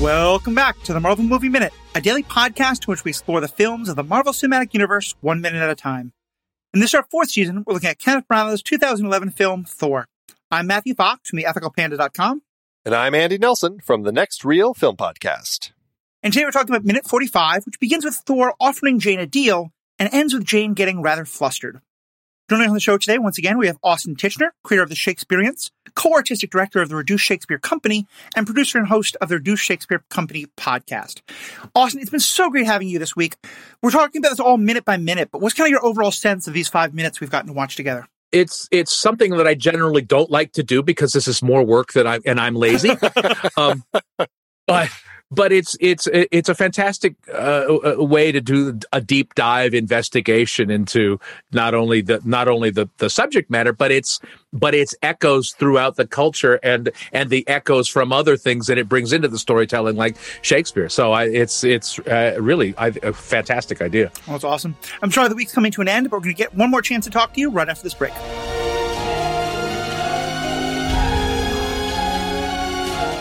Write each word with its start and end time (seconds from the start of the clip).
Welcome 0.00 0.54
back 0.54 0.82
to 0.84 0.94
the 0.94 1.00
Marvel 1.00 1.26
Movie 1.26 1.50
Minute, 1.50 1.74
a 1.94 2.00
daily 2.00 2.22
podcast 2.22 2.86
in 2.86 2.90
which 2.90 3.04
we 3.04 3.10
explore 3.10 3.42
the 3.42 3.48
films 3.48 3.86
of 3.90 3.96
the 3.96 4.02
Marvel 4.02 4.32
Cinematic 4.32 4.72
Universe 4.72 5.14
one 5.20 5.42
minute 5.42 5.60
at 5.60 5.68
a 5.68 5.74
time. 5.74 6.14
In 6.72 6.80
this 6.80 6.94
our 6.94 7.04
fourth 7.10 7.28
season, 7.28 7.64
we're 7.66 7.74
looking 7.74 7.90
at 7.90 7.98
Kenneth 7.98 8.24
Branagh's 8.26 8.62
2011 8.62 9.28
film 9.32 9.64
Thor. 9.64 10.06
I'm 10.50 10.66
Matthew 10.66 10.94
Fox 10.94 11.28
from 11.28 11.40
theethicalpanda.com. 11.40 12.40
And 12.86 12.94
I'm 12.94 13.14
Andy 13.14 13.36
Nelson 13.36 13.78
from 13.78 14.04
the 14.04 14.10
Next 14.10 14.42
Reel 14.42 14.72
Film 14.72 14.96
Podcast. 14.96 15.72
And 16.22 16.32
today 16.32 16.46
we're 16.46 16.52
talking 16.52 16.74
about 16.74 16.86
minute 16.86 17.06
45, 17.06 17.66
which 17.66 17.78
begins 17.78 18.06
with 18.06 18.14
Thor 18.14 18.54
offering 18.58 19.00
Jane 19.00 19.20
a 19.20 19.26
deal 19.26 19.70
and 19.98 20.08
ends 20.14 20.32
with 20.32 20.46
Jane 20.46 20.72
getting 20.72 21.02
rather 21.02 21.26
flustered. 21.26 21.82
Joining 22.50 22.66
on 22.66 22.74
the 22.74 22.80
show 22.80 22.98
today, 22.98 23.16
once 23.16 23.38
again, 23.38 23.58
we 23.58 23.68
have 23.68 23.78
Austin 23.80 24.16
Tichenor, 24.16 24.50
creator 24.64 24.82
of 24.82 24.88
The 24.88 24.96
Shakespeareans, 24.96 25.70
co-artistic 25.94 26.50
director 26.50 26.82
of 26.82 26.88
the 26.88 26.96
Reduced 26.96 27.22
Shakespeare 27.22 27.60
Company, 27.60 28.08
and 28.34 28.44
producer 28.44 28.76
and 28.76 28.88
host 28.88 29.16
of 29.20 29.28
the 29.28 29.36
Reduced 29.36 29.62
Shakespeare 29.62 30.02
Company 30.10 30.46
podcast. 30.56 31.20
Austin, 31.76 32.00
it's 32.00 32.10
been 32.10 32.18
so 32.18 32.50
great 32.50 32.66
having 32.66 32.88
you 32.88 32.98
this 32.98 33.14
week. 33.14 33.36
We're 33.84 33.92
talking 33.92 34.18
about 34.18 34.30
this 34.30 34.40
all 34.40 34.56
minute 34.56 34.84
by 34.84 34.96
minute, 34.96 35.28
but 35.30 35.40
what's 35.40 35.54
kind 35.54 35.68
of 35.68 35.70
your 35.70 35.86
overall 35.86 36.10
sense 36.10 36.48
of 36.48 36.52
these 36.52 36.66
five 36.66 36.92
minutes 36.92 37.20
we've 37.20 37.30
gotten 37.30 37.46
to 37.46 37.52
watch 37.52 37.76
together? 37.76 38.08
it's 38.32 38.66
it's 38.72 39.00
something 39.00 39.36
that 39.36 39.46
I 39.46 39.54
generally 39.54 40.02
don't 40.02 40.28
like 40.28 40.52
to 40.54 40.64
do 40.64 40.82
because 40.82 41.12
this 41.12 41.28
is 41.28 41.44
more 41.44 41.64
work 41.64 41.92
that 41.92 42.06
I 42.08 42.18
and 42.26 42.40
I'm 42.40 42.56
lazy. 42.56 42.90
um, 43.56 43.84
but 44.66 44.88
but 45.30 45.52
it's 45.52 45.76
it's 45.80 46.08
it's 46.12 46.48
a 46.48 46.54
fantastic 46.54 47.14
uh, 47.32 47.66
way 47.98 48.32
to 48.32 48.40
do 48.40 48.78
a 48.92 49.00
deep 49.00 49.34
dive 49.34 49.74
investigation 49.74 50.70
into 50.70 51.20
not 51.52 51.74
only 51.74 52.00
the 52.00 52.20
not 52.24 52.48
only 52.48 52.70
the, 52.70 52.88
the 52.98 53.08
subject 53.08 53.50
matter, 53.50 53.72
but 53.72 53.92
it's 53.92 54.20
but 54.52 54.74
it's 54.74 54.94
echoes 55.02 55.52
throughout 55.52 55.96
the 55.96 56.06
culture 56.06 56.58
and 56.62 56.90
and 57.12 57.30
the 57.30 57.46
echoes 57.48 57.88
from 57.88 58.12
other 58.12 58.36
things 58.36 58.66
that 58.66 58.78
it 58.78 58.88
brings 58.88 59.12
into 59.12 59.28
the 59.28 59.38
storytelling, 59.38 59.96
like 59.96 60.16
Shakespeare. 60.42 60.88
So 60.88 61.12
I, 61.12 61.24
it's 61.24 61.62
it's 61.62 61.98
uh, 62.00 62.36
really 62.40 62.74
I, 62.76 62.88
a 63.02 63.12
fantastic 63.12 63.80
idea. 63.80 64.10
Well, 64.26 64.34
that's 64.34 64.44
awesome. 64.44 64.76
I'm 65.02 65.12
sorry 65.12 65.28
the 65.28 65.36
week's 65.36 65.54
coming 65.54 65.72
to 65.72 65.80
an 65.80 65.88
end, 65.88 66.10
but 66.10 66.16
we're 66.16 66.24
going 66.24 66.34
to 66.34 66.38
get 66.38 66.54
one 66.54 66.70
more 66.70 66.82
chance 66.82 67.04
to 67.04 67.10
talk 67.10 67.34
to 67.34 67.40
you 67.40 67.50
right 67.50 67.68
after 67.68 67.84
this 67.84 67.94
break. 67.94 68.12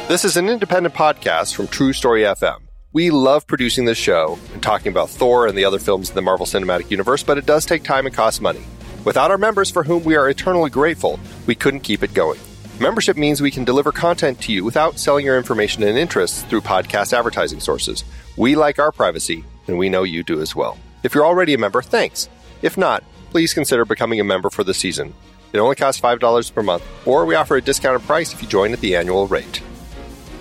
This 0.09 0.25
is 0.25 0.37
an 0.37 0.49
independent 0.49 0.95
podcast 0.95 1.53
from 1.53 1.67
True 1.67 1.93
Story 1.93 2.23
FM. 2.23 2.61
We 2.93 3.11
love 3.11 3.45
producing 3.45 3.85
this 3.85 3.99
show 3.99 4.39
and 4.53 4.63
talking 4.63 4.91
about 4.91 5.11
Thor 5.11 5.45
and 5.45 5.55
the 5.55 5.65
other 5.65 5.77
films 5.77 6.09
in 6.09 6.15
the 6.15 6.23
Marvel 6.23 6.47
Cinematic 6.47 6.89
Universe, 6.89 7.21
but 7.21 7.37
it 7.37 7.45
does 7.45 7.63
take 7.63 7.83
time 7.83 8.07
and 8.07 8.15
cost 8.15 8.41
money. 8.41 8.63
Without 9.05 9.29
our 9.29 9.37
members, 9.37 9.69
for 9.69 9.83
whom 9.83 10.03
we 10.03 10.15
are 10.15 10.27
eternally 10.27 10.71
grateful, 10.71 11.19
we 11.45 11.53
couldn't 11.53 11.81
keep 11.81 12.01
it 12.01 12.15
going. 12.15 12.39
Membership 12.79 13.17
means 13.17 13.39
we 13.39 13.51
can 13.51 13.63
deliver 13.63 13.91
content 13.91 14.41
to 14.41 14.51
you 14.51 14.65
without 14.65 14.97
selling 14.97 15.27
your 15.27 15.37
information 15.37 15.83
and 15.83 15.95
interests 15.95 16.41
through 16.41 16.61
podcast 16.61 17.13
advertising 17.13 17.59
sources. 17.59 18.03
We 18.35 18.55
like 18.55 18.79
our 18.79 18.91
privacy, 18.91 19.43
and 19.67 19.77
we 19.77 19.89
know 19.89 20.01
you 20.01 20.23
do 20.23 20.41
as 20.41 20.55
well. 20.55 20.79
If 21.03 21.13
you're 21.13 21.27
already 21.27 21.53
a 21.53 21.59
member, 21.59 21.83
thanks. 21.83 22.29
If 22.63 22.79
not, 22.79 23.03
please 23.29 23.53
consider 23.53 23.85
becoming 23.85 24.19
a 24.19 24.23
member 24.23 24.49
for 24.49 24.63
the 24.63 24.73
season. 24.73 25.13
It 25.53 25.59
only 25.59 25.75
costs 25.75 26.01
$5 26.01 26.51
per 26.51 26.63
month, 26.63 26.83
or 27.05 27.27
we 27.27 27.35
offer 27.35 27.57
a 27.57 27.61
discounted 27.61 28.07
price 28.07 28.33
if 28.33 28.41
you 28.41 28.47
join 28.47 28.73
at 28.73 28.79
the 28.79 28.95
annual 28.95 29.27
rate. 29.27 29.61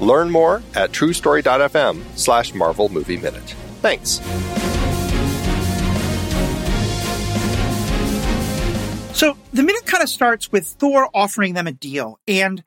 Learn 0.00 0.30
more 0.30 0.62
at 0.74 0.92
truestory.fm 0.92 2.02
slash 2.16 2.54
Marvel 2.54 2.88
Movie 2.88 3.16
Minute. 3.16 3.54
Thanks. 3.80 4.20
So 9.18 9.36
the 9.52 9.64
minute 9.64 9.84
kind 9.84 10.02
of 10.02 10.08
starts 10.08 10.52
with 10.52 10.64
Thor 10.66 11.08
offering 11.12 11.54
them 11.54 11.66
a 11.66 11.72
deal. 11.72 12.20
And 12.28 12.62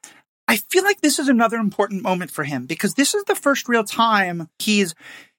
I 0.50 0.58
feel 0.58 0.84
like 0.84 1.00
this 1.00 1.18
is 1.18 1.30
another 1.30 1.56
important 1.56 2.04
moment 2.04 2.30
for 2.30 2.44
him 2.44 2.66
because 2.66 2.96
this 2.96 3.14
is 3.14 3.24
the 3.24 3.36
first 3.36 3.70
real 3.70 3.86
time 3.86 4.50
he's 4.60 4.94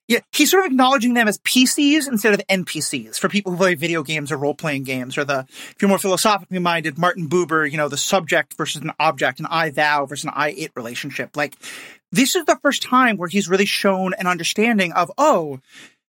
yeah, 0.08 0.20
he's 0.32 0.50
sort 0.50 0.64
of 0.64 0.72
acknowledging 0.72 1.14
them 1.14 1.28
as 1.28 1.38
PCs 1.38 2.08
instead 2.08 2.34
of 2.34 2.46
NPCs 2.48 3.18
for 3.18 3.28
people 3.28 3.52
who 3.52 3.58
play 3.58 3.74
video 3.74 4.02
games 4.02 4.32
or 4.32 4.36
role 4.36 4.54
playing 4.54 4.82
games, 4.82 5.16
or 5.16 5.24
the, 5.24 5.46
if 5.48 5.76
you're 5.80 5.88
more 5.88 5.98
philosophically 5.98 6.58
minded, 6.58 6.98
Martin 6.98 7.28
Buber, 7.28 7.70
you 7.70 7.76
know, 7.76 7.88
the 7.88 7.96
subject 7.96 8.54
versus 8.56 8.82
an 8.82 8.92
object, 8.98 9.40
an 9.40 9.46
I 9.48 9.70
thou 9.70 10.06
versus 10.06 10.24
an 10.24 10.32
I 10.34 10.50
it 10.50 10.72
relationship. 10.74 11.36
Like, 11.36 11.56
this 12.10 12.34
is 12.34 12.44
the 12.44 12.58
first 12.62 12.82
time 12.82 13.16
where 13.16 13.28
he's 13.28 13.48
really 13.48 13.64
shown 13.64 14.12
an 14.14 14.26
understanding 14.26 14.92
of, 14.92 15.10
oh, 15.16 15.60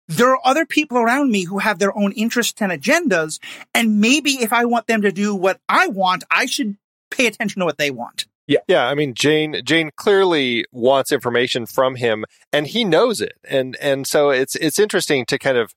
there 0.08 0.30
are 0.30 0.40
other 0.44 0.66
people 0.66 0.98
around 0.98 1.30
me 1.30 1.44
who 1.44 1.58
have 1.58 1.78
their 1.78 1.96
own 1.96 2.12
interests 2.12 2.60
and 2.60 2.72
agendas. 2.72 3.38
And 3.74 4.00
maybe 4.00 4.42
if 4.42 4.52
I 4.52 4.64
want 4.64 4.86
them 4.86 5.02
to 5.02 5.12
do 5.12 5.34
what 5.34 5.60
I 5.68 5.88
want, 5.88 6.24
I 6.30 6.46
should 6.46 6.76
pay 7.10 7.26
attention 7.26 7.60
to 7.60 7.66
what 7.66 7.78
they 7.78 7.90
want. 7.90 8.26
Yeah. 8.50 8.58
Yeah. 8.66 8.88
I 8.88 8.96
mean, 8.96 9.14
Jane, 9.14 9.62
Jane 9.64 9.92
clearly 9.94 10.64
wants 10.72 11.12
information 11.12 11.66
from 11.66 11.94
him 11.94 12.24
and 12.52 12.66
he 12.66 12.82
knows 12.82 13.20
it. 13.20 13.34
And, 13.48 13.76
and 13.76 14.08
so 14.08 14.30
it's, 14.30 14.56
it's 14.56 14.80
interesting 14.80 15.24
to 15.26 15.38
kind 15.38 15.56
of 15.56 15.72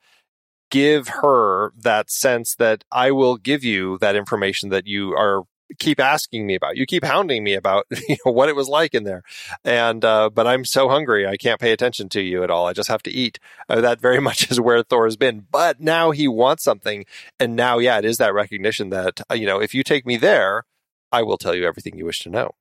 give 0.71 1.07
her 1.21 1.71
that 1.79 2.09
sense 2.09 2.55
that 2.55 2.83
I 2.91 3.11
will 3.11 3.37
give 3.37 3.63
you 3.63 3.99
that 3.99 4.15
information 4.15 4.69
that 4.69 4.87
you 4.87 5.11
are 5.11 5.43
keep 5.77 5.99
asking 5.99 6.47
me 6.47 6.55
about. 6.55 6.75
You 6.75 6.87
keep 6.87 7.03
hounding 7.03 7.43
me 7.43 7.53
about 7.53 7.85
you 8.09 8.17
know, 8.25 8.31
what 8.31 8.49
it 8.49 8.55
was 8.55 8.67
like 8.67 8.95
in 8.95 9.03
there. 9.03 9.21
And, 9.63 10.03
uh, 10.03 10.31
but 10.31 10.47
I'm 10.47 10.65
so 10.65 10.89
hungry. 10.89 11.27
I 11.27 11.37
can't 11.37 11.61
pay 11.61 11.73
attention 11.73 12.09
to 12.09 12.21
you 12.21 12.43
at 12.43 12.49
all. 12.49 12.65
I 12.65 12.73
just 12.73 12.89
have 12.89 13.03
to 13.03 13.11
eat. 13.11 13.37
Uh, 13.69 13.81
that 13.81 14.01
very 14.01 14.19
much 14.29 14.49
is 14.49 14.59
where 14.59 14.81
Thor 14.81 15.05
has 15.05 15.15
been. 15.15 15.45
But 15.51 15.79
now 15.79 16.09
he 16.09 16.27
wants 16.27 16.63
something. 16.63 17.05
And 17.39 17.55
now, 17.55 17.77
yeah, 17.77 17.99
it 17.99 18.05
is 18.05 18.17
that 18.17 18.33
recognition 18.33 18.89
that, 18.89 19.21
uh, 19.29 19.35
you 19.35 19.45
know, 19.45 19.61
if 19.61 19.75
you 19.75 19.83
take 19.83 20.07
me 20.07 20.17
there, 20.17 20.63
I 21.11 21.21
will 21.21 21.37
tell 21.37 21.53
you 21.53 21.67
everything 21.67 21.99
you 21.99 22.05
wish 22.05 22.21
to 22.21 22.31
know. 22.31 22.55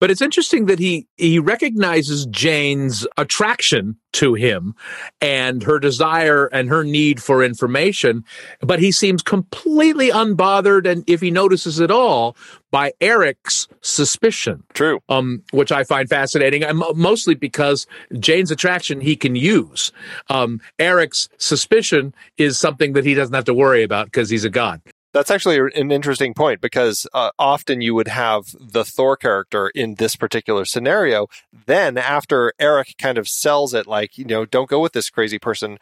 But 0.00 0.10
it's 0.10 0.20
interesting 0.20 0.66
that 0.66 0.78
he 0.78 1.06
he 1.16 1.38
recognizes 1.38 2.26
Jane's 2.26 3.06
attraction 3.16 3.96
to 4.14 4.34
him 4.34 4.74
and 5.20 5.62
her 5.62 5.78
desire 5.78 6.46
and 6.46 6.68
her 6.68 6.84
need 6.84 7.22
for 7.22 7.42
information, 7.42 8.24
but 8.60 8.78
he 8.78 8.92
seems 8.92 9.22
completely 9.22 10.10
unbothered 10.10 10.86
and 10.86 11.04
if 11.08 11.20
he 11.20 11.30
notices 11.30 11.80
at 11.80 11.90
all 11.90 12.36
by 12.70 12.92
Eric's 13.00 13.68
suspicion. 13.82 14.62
True. 14.72 15.00
Um, 15.08 15.42
which 15.52 15.70
I 15.70 15.84
find 15.84 16.08
fascinating, 16.08 16.64
and 16.64 16.82
mostly 16.94 17.34
because 17.34 17.86
Jane's 18.18 18.50
attraction 18.50 19.00
he 19.00 19.16
can 19.16 19.36
use. 19.36 19.92
Um, 20.28 20.60
Eric's 20.78 21.28
suspicion 21.38 22.14
is 22.36 22.58
something 22.58 22.94
that 22.94 23.04
he 23.04 23.14
doesn't 23.14 23.34
have 23.34 23.44
to 23.44 23.54
worry 23.54 23.82
about 23.82 24.06
because 24.06 24.28
he's 24.28 24.44
a 24.44 24.50
god. 24.50 24.80
That's 25.14 25.30
actually 25.30 25.60
an 25.76 25.92
interesting 25.92 26.34
point 26.34 26.60
because 26.60 27.06
uh, 27.14 27.30
often 27.38 27.80
you 27.80 27.94
would 27.94 28.08
have 28.08 28.46
the 28.60 28.84
Thor 28.84 29.16
character 29.16 29.68
in 29.68 29.94
this 29.94 30.16
particular 30.16 30.64
scenario. 30.64 31.28
Then, 31.66 31.96
after 31.96 32.52
Eric 32.58 32.96
kind 32.98 33.16
of 33.16 33.28
sells 33.28 33.74
it, 33.74 33.86
like, 33.86 34.18
you 34.18 34.24
know, 34.24 34.44
don't 34.44 34.68
go 34.68 34.80
with 34.80 34.92
this 34.92 35.10
crazy 35.10 35.38
person, 35.38 35.78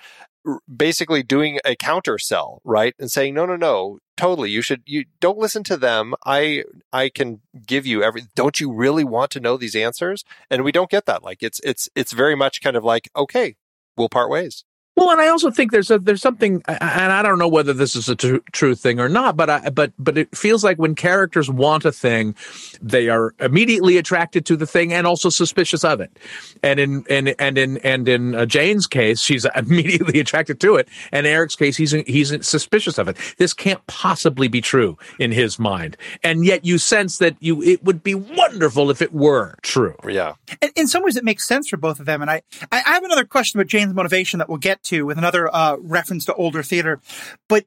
basically 0.68 1.22
doing 1.22 1.58
a 1.64 1.74
counter 1.74 2.18
sell, 2.18 2.60
right? 2.62 2.94
And 2.98 3.10
saying, 3.10 3.32
no, 3.32 3.46
no, 3.46 3.56
no, 3.56 4.00
totally. 4.18 4.50
You 4.50 4.60
should, 4.60 4.82
you 4.84 5.06
don't 5.18 5.38
listen 5.38 5.64
to 5.64 5.78
them. 5.78 6.12
I, 6.26 6.64
I 6.92 7.08
can 7.08 7.40
give 7.66 7.86
you 7.86 8.02
every, 8.02 8.24
don't 8.36 8.60
you 8.60 8.70
really 8.70 9.04
want 9.04 9.30
to 9.30 9.40
know 9.40 9.56
these 9.56 9.74
answers? 9.74 10.26
And 10.50 10.62
we 10.62 10.72
don't 10.72 10.90
get 10.90 11.06
that. 11.06 11.22
Like, 11.22 11.42
it's, 11.42 11.58
it's, 11.64 11.88
it's 11.96 12.12
very 12.12 12.34
much 12.34 12.60
kind 12.60 12.76
of 12.76 12.84
like, 12.84 13.08
okay, 13.16 13.56
we'll 13.96 14.10
part 14.10 14.28
ways. 14.28 14.64
Well, 14.94 15.10
and 15.10 15.22
I 15.22 15.28
also 15.28 15.50
think 15.50 15.72
there's 15.72 15.90
a 15.90 15.98
there's 15.98 16.20
something, 16.20 16.62
and 16.68 17.12
I 17.12 17.22
don't 17.22 17.38
know 17.38 17.48
whether 17.48 17.72
this 17.72 17.96
is 17.96 18.10
a 18.10 18.14
tr- 18.16 18.36
true 18.52 18.74
thing 18.74 19.00
or 19.00 19.08
not, 19.08 19.38
but 19.38 19.48
I 19.48 19.70
but 19.70 19.92
but 19.98 20.18
it 20.18 20.36
feels 20.36 20.62
like 20.62 20.78
when 20.78 20.94
characters 20.94 21.50
want 21.50 21.86
a 21.86 21.92
thing, 21.92 22.34
they 22.82 23.08
are 23.08 23.34
immediately 23.40 23.96
attracted 23.96 24.44
to 24.46 24.56
the 24.56 24.66
thing 24.66 24.92
and 24.92 25.06
also 25.06 25.30
suspicious 25.30 25.82
of 25.82 26.02
it. 26.02 26.18
And 26.62 26.78
in 26.78 27.04
and 27.08 27.34
and 27.38 27.56
in 27.56 27.78
and 27.78 28.06
in 28.06 28.34
uh, 28.34 28.44
Jane's 28.44 28.86
case, 28.86 29.20
she's 29.20 29.46
immediately 29.56 30.20
attracted 30.20 30.60
to 30.60 30.76
it, 30.76 30.90
and 31.10 31.26
Eric's 31.26 31.56
case, 31.56 31.78
he's 31.78 31.92
he's 31.92 32.46
suspicious 32.46 32.98
of 32.98 33.08
it. 33.08 33.16
This 33.38 33.54
can't 33.54 33.84
possibly 33.86 34.46
be 34.46 34.60
true 34.60 34.98
in 35.18 35.32
his 35.32 35.58
mind, 35.58 35.96
and 36.22 36.44
yet 36.44 36.66
you 36.66 36.76
sense 36.76 37.16
that 37.16 37.34
you 37.40 37.62
it 37.62 37.82
would 37.82 38.02
be 38.02 38.14
wonderful 38.14 38.90
if 38.90 39.00
it 39.00 39.14
were 39.14 39.56
true. 39.62 39.96
Yeah. 40.06 40.34
In, 40.60 40.70
in 40.76 40.86
some 40.86 41.02
ways, 41.02 41.16
it 41.16 41.24
makes 41.24 41.48
sense 41.48 41.70
for 41.70 41.78
both 41.78 41.98
of 41.98 42.04
them. 42.04 42.20
And 42.20 42.30
I 42.30 42.42
I 42.70 42.82
have 42.84 43.04
another 43.04 43.24
question 43.24 43.58
about 43.58 43.68
Jane's 43.68 43.94
motivation 43.94 44.38
that 44.38 44.50
we'll 44.50 44.58
get 44.58 44.81
to 44.84 45.06
with 45.06 45.18
another 45.18 45.54
uh, 45.54 45.76
reference 45.80 46.24
to 46.26 46.34
older 46.34 46.62
theater. 46.62 47.00
But 47.48 47.64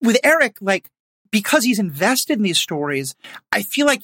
with 0.00 0.18
Eric, 0.24 0.56
like, 0.60 0.90
because 1.30 1.64
he's 1.64 1.78
invested 1.78 2.38
in 2.38 2.42
these 2.42 2.58
stories, 2.58 3.14
I 3.52 3.62
feel 3.62 3.86
like 3.86 4.02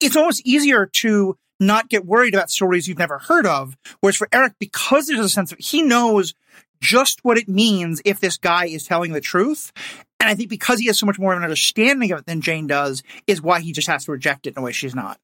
it's 0.00 0.16
almost 0.16 0.46
easier 0.46 0.86
to 0.86 1.36
not 1.60 1.88
get 1.88 2.06
worried 2.06 2.34
about 2.34 2.50
stories 2.50 2.86
you've 2.86 2.98
never 2.98 3.18
heard 3.18 3.46
of. 3.46 3.76
Whereas 4.00 4.16
for 4.16 4.28
Eric, 4.32 4.54
because 4.58 5.06
there's 5.06 5.24
a 5.24 5.28
sense 5.28 5.52
of 5.52 5.58
he 5.58 5.82
knows 5.82 6.34
just 6.80 7.24
what 7.24 7.38
it 7.38 7.48
means 7.48 8.00
if 8.04 8.20
this 8.20 8.38
guy 8.38 8.66
is 8.66 8.84
telling 8.84 9.12
the 9.12 9.20
truth. 9.20 9.72
And 10.20 10.28
I 10.28 10.34
think 10.34 10.48
because 10.48 10.78
he 10.78 10.86
has 10.86 10.98
so 10.98 11.06
much 11.06 11.18
more 11.18 11.32
of 11.32 11.38
an 11.38 11.44
understanding 11.44 12.12
of 12.12 12.20
it 12.20 12.26
than 12.26 12.40
Jane 12.40 12.66
does, 12.66 13.02
is 13.26 13.42
why 13.42 13.60
he 13.60 13.72
just 13.72 13.88
has 13.88 14.04
to 14.04 14.12
reject 14.12 14.46
it 14.46 14.54
in 14.54 14.58
a 14.58 14.62
way 14.62 14.72
she's 14.72 14.94
not 14.94 15.18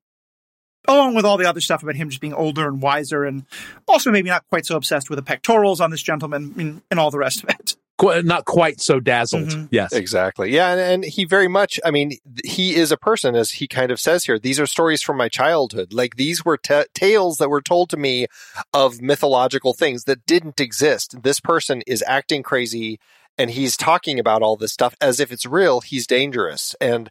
along 0.86 1.14
with 1.14 1.25
all 1.25 1.36
the 1.36 1.48
other 1.48 1.60
stuff 1.60 1.82
about 1.82 1.96
him 1.96 2.08
just 2.10 2.20
being 2.20 2.34
older 2.34 2.66
and 2.69 2.81
wiser 2.82 3.25
and 3.25 3.44
also 3.86 4.10
maybe 4.10 4.28
not 4.28 4.44
quite 4.50 4.66
so 4.66 4.76
obsessed 4.76 5.08
with 5.10 5.19
the 5.19 5.22
pectorals 5.22 5.81
on 5.81 5.90
this 5.90 6.02
gentleman 6.02 6.54
and, 6.58 6.82
and 6.90 7.00
all 7.00 7.10
the 7.10 7.19
rest 7.19 7.42
of 7.42 7.48
it. 7.50 7.76
Qu- 7.96 8.22
not 8.22 8.44
quite 8.44 8.81
so 8.81 8.98
dazzled. 8.98 9.44
Mhm. 9.50 9.69
Yes. 9.70 9.92
Exactly. 9.92 10.50
Yeah, 10.50 10.72
and, 10.72 10.81
and 10.81 11.04
he 11.04 11.25
very 11.25 11.46
much. 11.46 11.78
I 11.84 11.92
mean, 11.92 12.19
he 12.44 12.75
is 12.75 12.90
a 12.90 12.96
person, 12.96 13.36
as 13.36 13.52
he 13.52 13.69
kind 13.69 13.92
of 13.92 14.00
says 14.00 14.25
here. 14.25 14.36
These 14.36 14.58
are 14.58 14.66
stories 14.66 15.00
from 15.00 15.16
my 15.16 15.28
childhood. 15.28 15.92
Like 15.92 16.16
these 16.16 16.44
were 16.44 16.56
ta 16.56 16.84
tales 16.92 17.38
that 17.38 17.50
were 17.50 17.62
told 17.62 17.90
to 17.90 17.96
me 17.96 18.26
of 18.72 19.00
mythological 19.00 19.75
things 19.75 20.04
that 20.04 20.26
didn't 20.26 20.60
exist. 20.60 21.22
This 21.22 21.38
person 21.38 21.82
is 21.87 22.02
acting 22.08 22.42
crazy, 22.42 22.98
and 23.38 23.50
he's 23.52 23.76
talking 23.76 24.19
about 24.19 24.42
all 24.42 24.56
this 24.56 24.72
stuff 24.72 24.96
as 25.00 25.20
if 25.20 25.30
it's 25.30 25.46
real. 25.46 25.80
He's 25.80 26.08
dangerous, 26.08 26.75
and 26.80 27.08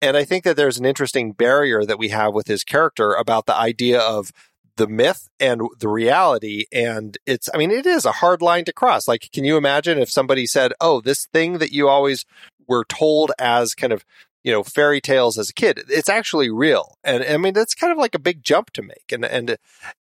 and 0.00 0.16
I 0.16 0.24
think 0.24 0.44
that 0.44 0.56
there's 0.56 0.78
an 0.78 0.84
interesting 0.84 1.32
barrier 1.32 1.84
that 1.84 1.98
we 1.98 2.08
have 2.10 2.34
with 2.34 2.46
his 2.46 2.64
character 2.64 3.12
about 3.12 3.46
the 3.46 3.56
idea 3.56 4.00
of 4.00 4.32
the 4.76 4.86
myth 4.86 5.28
and 5.40 5.62
the 5.78 5.88
reality. 5.88 6.64
And 6.72 7.16
it's 7.26 7.48
i 7.54 7.58
mean 7.58 7.70
it 7.70 7.86
is 7.86 8.04
a 8.04 8.12
hard 8.12 8.42
line 8.42 8.64
to 8.66 8.72
cross. 8.72 9.08
Like 9.08 9.30
can 9.32 9.44
you 9.44 9.56
imagine 9.56 9.98
if 9.98 10.10
somebody 10.10 10.46
said 10.46 10.72
oh 10.80 11.00
this 11.00 11.26
thing 11.26 11.58
that 11.58 11.72
you 11.72 11.88
always 11.88 12.24
were 12.66 12.84
told 12.84 13.32
as 13.38 13.74
kind 13.74 13.92
of 13.92 14.04
you 14.42 14.52
know 14.52 14.62
fairy 14.62 15.00
tales 15.00 15.38
as 15.38 15.50
a 15.50 15.54
kid 15.54 15.80
it's 15.88 16.08
actually 16.08 16.50
real. 16.50 16.98
And 17.04 17.24
i 17.24 17.36
mean 17.36 17.54
that's 17.54 17.74
kind 17.74 17.92
of 17.92 17.98
like 17.98 18.14
a 18.14 18.20
big 18.20 18.42
jump 18.42 18.70
to 18.72 18.82
make. 18.82 19.12
And 19.12 19.24
and 19.24 19.56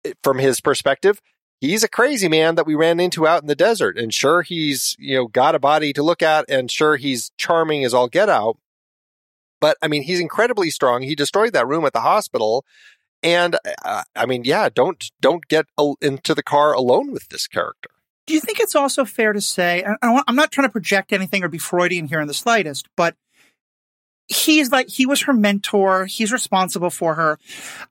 eh, 0.05 0.13
from 0.23 0.39
his 0.39 0.59
perspective 0.59 1.21
he's 1.61 1.83
a 1.83 1.89
crazy 1.89 2.27
man 2.27 2.55
that 2.55 2.67
we 2.67 2.75
ran 2.75 2.99
into 2.99 3.27
out 3.27 3.41
in 3.41 3.47
the 3.47 3.55
desert. 3.55 3.97
And 3.97 4.13
sure 4.13 4.41
he's 4.41 4.95
you 4.97 5.15
know 5.15 5.27
got 5.27 5.55
a 5.55 5.59
body 5.59 5.93
to 5.93 6.03
look 6.03 6.21
at 6.23 6.45
and 6.49 6.71
sure 6.71 6.95
he's 6.95 7.31
charming 7.37 7.85
as 7.85 7.93
all 7.93 8.07
get 8.07 8.29
out 8.29 8.57
but 9.59 9.77
i 9.81 9.87
mean 9.87 10.03
he's 10.03 10.19
incredibly 10.19 10.69
strong 10.69 11.01
he 11.01 11.15
destroyed 11.15 11.53
that 11.53 11.67
room 11.67 11.85
at 11.85 11.93
the 11.93 12.01
hospital 12.01 12.65
and 13.23 13.57
uh, 13.83 14.03
I 14.15 14.25
mean, 14.25 14.43
yeah, 14.45 14.69
don't 14.73 15.03
don't 15.21 15.47
get 15.47 15.65
into 16.01 16.35
the 16.35 16.43
car 16.43 16.73
alone 16.73 17.11
with 17.11 17.29
this 17.29 17.47
character. 17.47 17.89
Do 18.25 18.33
you 18.33 18.41
think 18.41 18.59
it's 18.59 18.75
also 18.75 19.05
fair 19.05 19.31
to 19.31 19.39
say, 19.41 19.85
I'm 20.01 20.35
not 20.35 20.51
trying 20.51 20.67
to 20.67 20.71
project 20.71 21.13
anything 21.13 21.43
or 21.43 21.47
be 21.47 21.57
Freudian 21.57 22.07
here 22.07 22.19
in 22.19 22.27
the 22.27 22.33
slightest, 22.33 22.89
but 22.97 23.15
he's 24.27 24.69
like, 24.69 24.89
he 24.89 25.05
was 25.05 25.21
her 25.23 25.33
mentor. 25.33 26.05
He's 26.05 26.33
responsible 26.33 26.89
for 26.89 27.15
her. 27.15 27.39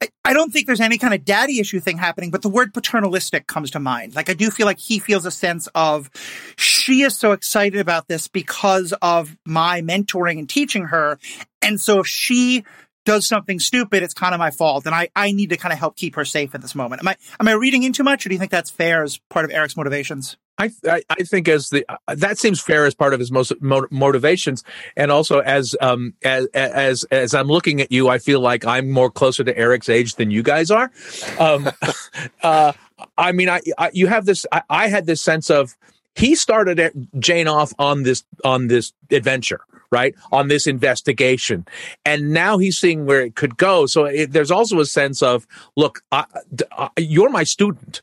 I, 0.02 0.08
I 0.26 0.32
don't 0.34 0.52
think 0.52 0.66
there's 0.66 0.80
any 0.80 0.98
kind 0.98 1.14
of 1.14 1.24
daddy 1.24 1.58
issue 1.58 1.80
thing 1.80 1.96
happening, 1.96 2.30
but 2.30 2.42
the 2.42 2.50
word 2.50 2.74
paternalistic 2.74 3.46
comes 3.46 3.70
to 3.70 3.80
mind. 3.80 4.14
Like, 4.14 4.28
I 4.28 4.34
do 4.34 4.50
feel 4.50 4.66
like 4.66 4.78
he 4.78 4.98
feels 4.98 5.24
a 5.24 5.30
sense 5.30 5.68
of 5.74 6.10
she 6.58 7.02
is 7.02 7.16
so 7.16 7.32
excited 7.32 7.80
about 7.80 8.08
this 8.08 8.28
because 8.28 8.92
of 9.00 9.36
my 9.46 9.80
mentoring 9.80 10.38
and 10.38 10.48
teaching 10.48 10.84
her. 10.84 11.18
And 11.66 11.80
so 11.80 12.00
if 12.00 12.06
she 12.06 12.64
does 13.04 13.26
something 13.26 13.58
stupid, 13.58 14.02
it's 14.02 14.14
kind 14.14 14.34
of 14.34 14.38
my 14.38 14.50
fault. 14.50 14.84
And 14.84 14.94
I, 14.94 15.08
I 15.14 15.32
need 15.32 15.50
to 15.50 15.56
kind 15.56 15.72
of 15.72 15.78
help 15.78 15.96
keep 15.96 16.16
her 16.16 16.24
safe 16.24 16.54
at 16.54 16.60
this 16.60 16.74
moment. 16.74 17.02
Am 17.02 17.08
I, 17.08 17.16
am 17.40 17.48
I 17.48 17.52
reading 17.52 17.84
in 17.84 17.92
too 17.92 18.02
much 18.02 18.26
or 18.26 18.28
do 18.28 18.34
you 18.34 18.38
think 18.38 18.50
that's 18.50 18.70
fair 18.70 19.02
as 19.02 19.18
part 19.30 19.44
of 19.44 19.50
Eric's 19.50 19.76
motivations? 19.76 20.36
I, 20.58 20.70
I 20.88 21.22
think 21.22 21.48
as 21.48 21.68
the 21.68 21.84
uh, 21.88 22.14
that 22.14 22.38
seems 22.38 22.60
fair 22.60 22.86
as 22.86 22.94
part 22.94 23.12
of 23.12 23.20
his 23.20 23.30
most 23.30 23.52
mo- 23.60 23.88
motivations, 23.90 24.64
and 24.96 25.12
also 25.12 25.40
as 25.40 25.76
um 25.82 26.14
as 26.22 26.46
as 26.54 27.04
as 27.04 27.34
I'm 27.34 27.48
looking 27.48 27.82
at 27.82 27.92
you, 27.92 28.08
I 28.08 28.18
feel 28.18 28.40
like 28.40 28.64
I'm 28.64 28.90
more 28.90 29.10
closer 29.10 29.44
to 29.44 29.56
Eric's 29.56 29.90
age 29.90 30.14
than 30.14 30.30
you 30.30 30.42
guys 30.42 30.70
are. 30.70 30.90
Um, 31.38 31.68
uh, 32.42 32.72
I 33.18 33.32
mean, 33.32 33.50
I, 33.50 33.60
I 33.76 33.90
you 33.92 34.06
have 34.06 34.24
this. 34.24 34.46
I, 34.50 34.62
I 34.70 34.88
had 34.88 35.04
this 35.04 35.20
sense 35.20 35.50
of 35.50 35.76
he 36.14 36.34
started 36.34 37.08
Jane 37.18 37.48
off 37.48 37.74
on 37.78 38.02
this 38.02 38.24
on 38.42 38.68
this 38.68 38.94
adventure, 39.10 39.60
right? 39.90 40.14
On 40.32 40.48
this 40.48 40.66
investigation, 40.66 41.66
and 42.04 42.32
now 42.32 42.58
he's 42.58 42.78
seeing 42.78 43.06
where 43.06 43.20
it 43.20 43.34
could 43.36 43.56
go. 43.56 43.86
So 43.86 44.04
it, 44.06 44.32
there's 44.32 44.50
also 44.50 44.80
a 44.80 44.86
sense 44.86 45.22
of, 45.22 45.46
look, 45.76 46.00
I, 46.12 46.24
I- 46.72 46.90
you're 46.98 47.30
my 47.30 47.44
student, 47.44 48.02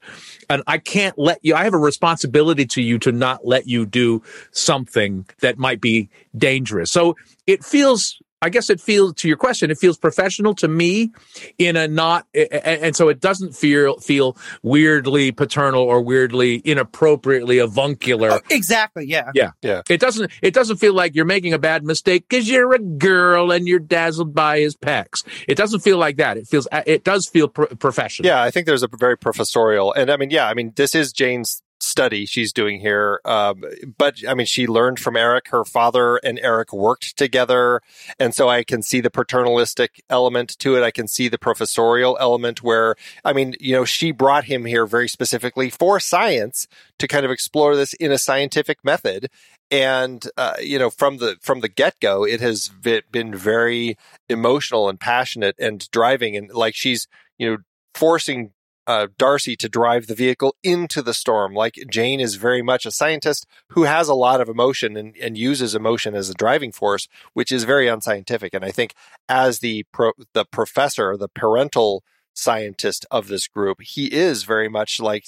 and 0.49 0.63
I 0.67 0.77
can't 0.77 1.17
let 1.17 1.39
you. 1.41 1.55
I 1.55 1.63
have 1.63 1.73
a 1.73 1.77
responsibility 1.77 2.65
to 2.67 2.81
you 2.81 2.99
to 2.99 3.11
not 3.11 3.45
let 3.45 3.67
you 3.67 3.85
do 3.85 4.21
something 4.51 5.25
that 5.41 5.57
might 5.57 5.81
be 5.81 6.09
dangerous. 6.37 6.91
So 6.91 7.15
it 7.47 7.63
feels. 7.63 8.19
I 8.43 8.49
guess 8.49 8.69
it 8.69 8.81
feels 8.81 9.13
to 9.15 9.27
your 9.27 9.37
question. 9.37 9.71
It 9.71 9.77
feels 9.77 9.97
professional 9.97 10.53
to 10.55 10.67
me, 10.67 11.11
in 11.57 11.77
a 11.77 11.87
not, 11.87 12.27
a- 12.35 12.41
a- 12.53 12.83
and 12.85 12.95
so 12.95 13.07
it 13.09 13.19
doesn't 13.21 13.55
feel 13.55 13.97
feel 13.99 14.37
weirdly 14.61 15.31
paternal 15.31 15.81
or 15.81 16.01
weirdly 16.01 16.61
inappropriately 16.65 17.59
avuncular. 17.59 18.31
Oh, 18.33 18.39
exactly. 18.51 19.05
Yeah. 19.07 19.31
Yeah. 19.33 19.51
Yeah. 19.61 19.81
It 19.89 19.99
doesn't. 20.01 20.31
It 20.41 20.53
doesn't 20.53 20.77
feel 20.77 20.93
like 20.93 21.15
you're 21.15 21.25
making 21.25 21.53
a 21.53 21.59
bad 21.59 21.85
mistake 21.85 22.25
because 22.29 22.49
you're 22.49 22.73
a 22.73 22.79
girl 22.79 23.51
and 23.51 23.67
you're 23.67 23.79
dazzled 23.79 24.35
by 24.35 24.59
his 24.59 24.75
pecs. 24.75 25.23
It 25.47 25.55
doesn't 25.55 25.79
feel 25.79 25.97
like 25.97 26.17
that. 26.17 26.35
It 26.37 26.47
feels. 26.47 26.67
It 26.85 27.03
does 27.05 27.27
feel 27.27 27.47
pro- 27.47 27.67
professional. 27.67 28.27
Yeah, 28.27 28.43
I 28.43 28.51
think 28.51 28.67
there's 28.67 28.83
a 28.83 28.89
very 28.99 29.17
professorial, 29.17 29.93
and 29.93 30.11
I 30.11 30.17
mean, 30.17 30.29
yeah, 30.29 30.47
I 30.47 30.53
mean, 30.53 30.73
this 30.75 30.93
is 30.93 31.13
Jane's 31.13 31.62
study 31.83 32.25
she's 32.25 32.53
doing 32.53 32.79
here. 32.79 33.19
Um, 33.25 33.63
but 33.97 34.17
I 34.27 34.33
mean, 34.33 34.45
she 34.45 34.67
learned 34.67 34.99
from 34.99 35.15
Eric. 35.15 35.49
Her 35.49 35.65
father 35.65 36.17
and 36.17 36.39
Eric 36.41 36.73
worked 36.73 37.17
together, 37.17 37.81
and 38.19 38.33
so 38.33 38.49
I 38.49 38.63
can 38.63 38.81
see 38.81 39.01
the 39.01 39.11
paternalistic 39.11 40.01
element 40.09 40.57
to 40.59 40.75
it. 40.75 40.83
I 40.83 40.91
can 40.91 41.07
see 41.07 41.27
the 41.27 41.37
professorial 41.37 42.17
element 42.19 42.63
where, 42.63 42.95
I 43.25 43.33
mean, 43.33 43.55
you 43.59 43.73
know, 43.73 43.85
she 43.85 44.11
brought 44.11 44.45
him 44.45 44.65
here 44.65 44.85
very 44.85 45.07
specifically 45.07 45.69
for 45.69 45.99
science 45.99 46.67
to 46.99 47.07
kind 47.07 47.25
of 47.25 47.31
explore 47.31 47.75
this 47.75 47.93
in 47.93 48.11
a 48.11 48.17
scientific 48.17 48.83
method. 48.83 49.29
And 49.71 50.25
uh, 50.37 50.55
you 50.61 50.77
know, 50.77 50.89
from 50.89 51.17
the 51.17 51.37
from 51.41 51.61
the 51.61 51.69
get 51.69 51.99
go, 51.99 52.23
it 52.25 52.41
has 52.41 52.69
been 52.69 53.35
very 53.35 53.97
emotional 54.29 54.87
and 54.87 54.99
passionate 54.99 55.55
and 55.59 55.89
driving, 55.91 56.37
and 56.37 56.51
like 56.51 56.75
she's 56.75 57.07
you 57.37 57.49
know 57.49 57.57
forcing 57.95 58.51
uh, 58.87 59.07
Darcy 59.17 59.55
to 59.55 59.69
drive 59.69 60.07
the 60.07 60.15
vehicle 60.15 60.55
into 60.63 61.01
the 61.01 61.13
storm. 61.13 61.53
Like 61.53 61.75
Jane 61.89 62.19
is 62.19 62.35
very 62.35 62.61
much 62.61 62.85
a 62.85 62.91
scientist 62.91 63.45
who 63.69 63.83
has 63.83 64.07
a 64.07 64.13
lot 64.13 64.41
of 64.41 64.49
emotion 64.49 64.97
and, 64.97 65.15
and 65.17 65.37
uses 65.37 65.75
emotion 65.75 66.15
as 66.15 66.29
a 66.29 66.33
driving 66.33 66.71
force, 66.71 67.07
which 67.33 67.51
is 67.51 67.63
very 67.63 67.87
unscientific. 67.87 68.53
And 68.53 68.65
I 68.65 68.71
think 68.71 68.93
as 69.29 69.59
the 69.59 69.85
pro, 69.91 70.11
the 70.33 70.45
professor, 70.45 71.15
the 71.15 71.29
parental 71.29 72.03
scientist 72.33 73.05
of 73.11 73.27
this 73.27 73.47
group, 73.47 73.81
he 73.81 74.07
is 74.07 74.43
very 74.43 74.69
much 74.69 74.99
like 74.99 75.27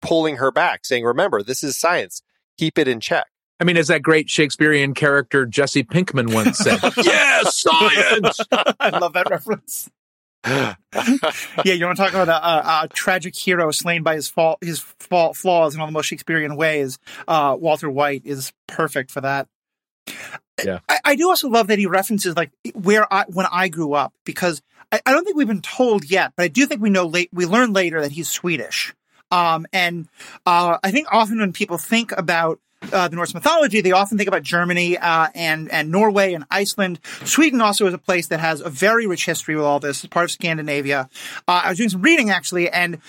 pulling 0.00 0.36
her 0.36 0.50
back, 0.50 0.84
saying, 0.84 1.04
"Remember, 1.04 1.42
this 1.42 1.62
is 1.62 1.78
science. 1.78 2.22
Keep 2.58 2.78
it 2.78 2.88
in 2.88 3.00
check." 3.00 3.26
I 3.60 3.64
mean, 3.64 3.76
as 3.76 3.88
that 3.88 4.02
great 4.02 4.28
Shakespearean 4.28 4.94
character 4.94 5.46
Jesse 5.46 5.84
Pinkman 5.84 6.34
once 6.34 6.58
said, 6.58 6.80
"Yes, 6.96 7.60
science." 7.60 8.40
I 8.80 8.98
love 8.98 9.12
that 9.14 9.30
reference. 9.30 9.90
Yeah, 11.64 11.72
you 11.72 11.86
want 11.86 11.96
to 11.96 12.02
talk 12.04 12.12
about 12.12 12.28
a, 12.28 12.46
a, 12.46 12.84
a 12.84 12.88
tragic 12.88 13.34
hero 13.34 13.70
slain 13.70 14.02
by 14.02 14.14
his 14.14 14.28
fault, 14.28 14.58
his 14.62 14.78
fault, 14.78 15.36
flaws 15.36 15.74
in 15.74 15.80
all 15.80 15.86
the 15.86 15.92
most 15.92 16.06
Shakespearean 16.06 16.56
ways. 16.56 16.98
Uh, 17.26 17.56
Walter 17.58 17.90
White 17.90 18.22
is 18.24 18.52
perfect 18.66 19.10
for 19.10 19.20
that. 19.22 19.48
Yeah. 20.62 20.80
I, 20.88 20.98
I 21.04 21.16
do 21.16 21.28
also 21.28 21.48
love 21.48 21.68
that 21.68 21.78
he 21.78 21.86
references 21.86 22.36
like 22.36 22.50
where 22.74 23.12
I 23.12 23.24
when 23.28 23.46
I 23.50 23.68
grew 23.68 23.94
up 23.94 24.12
because 24.24 24.62
I, 24.92 25.00
I 25.04 25.12
don't 25.12 25.24
think 25.24 25.36
we've 25.36 25.48
been 25.48 25.62
told 25.62 26.08
yet, 26.08 26.32
but 26.36 26.44
I 26.44 26.48
do 26.48 26.66
think 26.66 26.80
we 26.80 26.90
know 26.90 27.06
late 27.06 27.30
we 27.32 27.46
learn 27.46 27.72
later 27.72 28.00
that 28.00 28.12
he's 28.12 28.28
Swedish. 28.28 28.94
Um, 29.30 29.66
and 29.72 30.08
uh, 30.46 30.78
I 30.82 30.90
think 30.90 31.08
often 31.10 31.40
when 31.40 31.52
people 31.52 31.78
think 31.78 32.12
about 32.12 32.60
uh, 32.92 33.08
the 33.08 33.16
Norse 33.16 33.34
mythology, 33.34 33.80
they 33.80 33.92
often 33.92 34.18
think 34.18 34.28
about 34.28 34.42
Germany 34.42 34.98
uh, 34.98 35.28
and 35.34 35.70
and 35.70 35.90
Norway 35.90 36.34
and 36.34 36.44
Iceland. 36.50 37.00
Sweden 37.24 37.60
also 37.60 37.86
is 37.86 37.94
a 37.94 37.98
place 37.98 38.28
that 38.28 38.40
has 38.40 38.60
a 38.60 38.70
very 38.70 39.06
rich 39.06 39.26
history 39.26 39.56
with 39.56 39.64
all 39.64 39.80
this. 39.80 40.04
It's 40.04 40.12
part 40.12 40.24
of 40.24 40.30
Scandinavia. 40.30 41.08
Uh, 41.48 41.62
I 41.64 41.68
was 41.70 41.78
doing 41.78 41.90
some 41.90 42.02
reading 42.02 42.30
actually, 42.30 42.70
and 42.70 43.00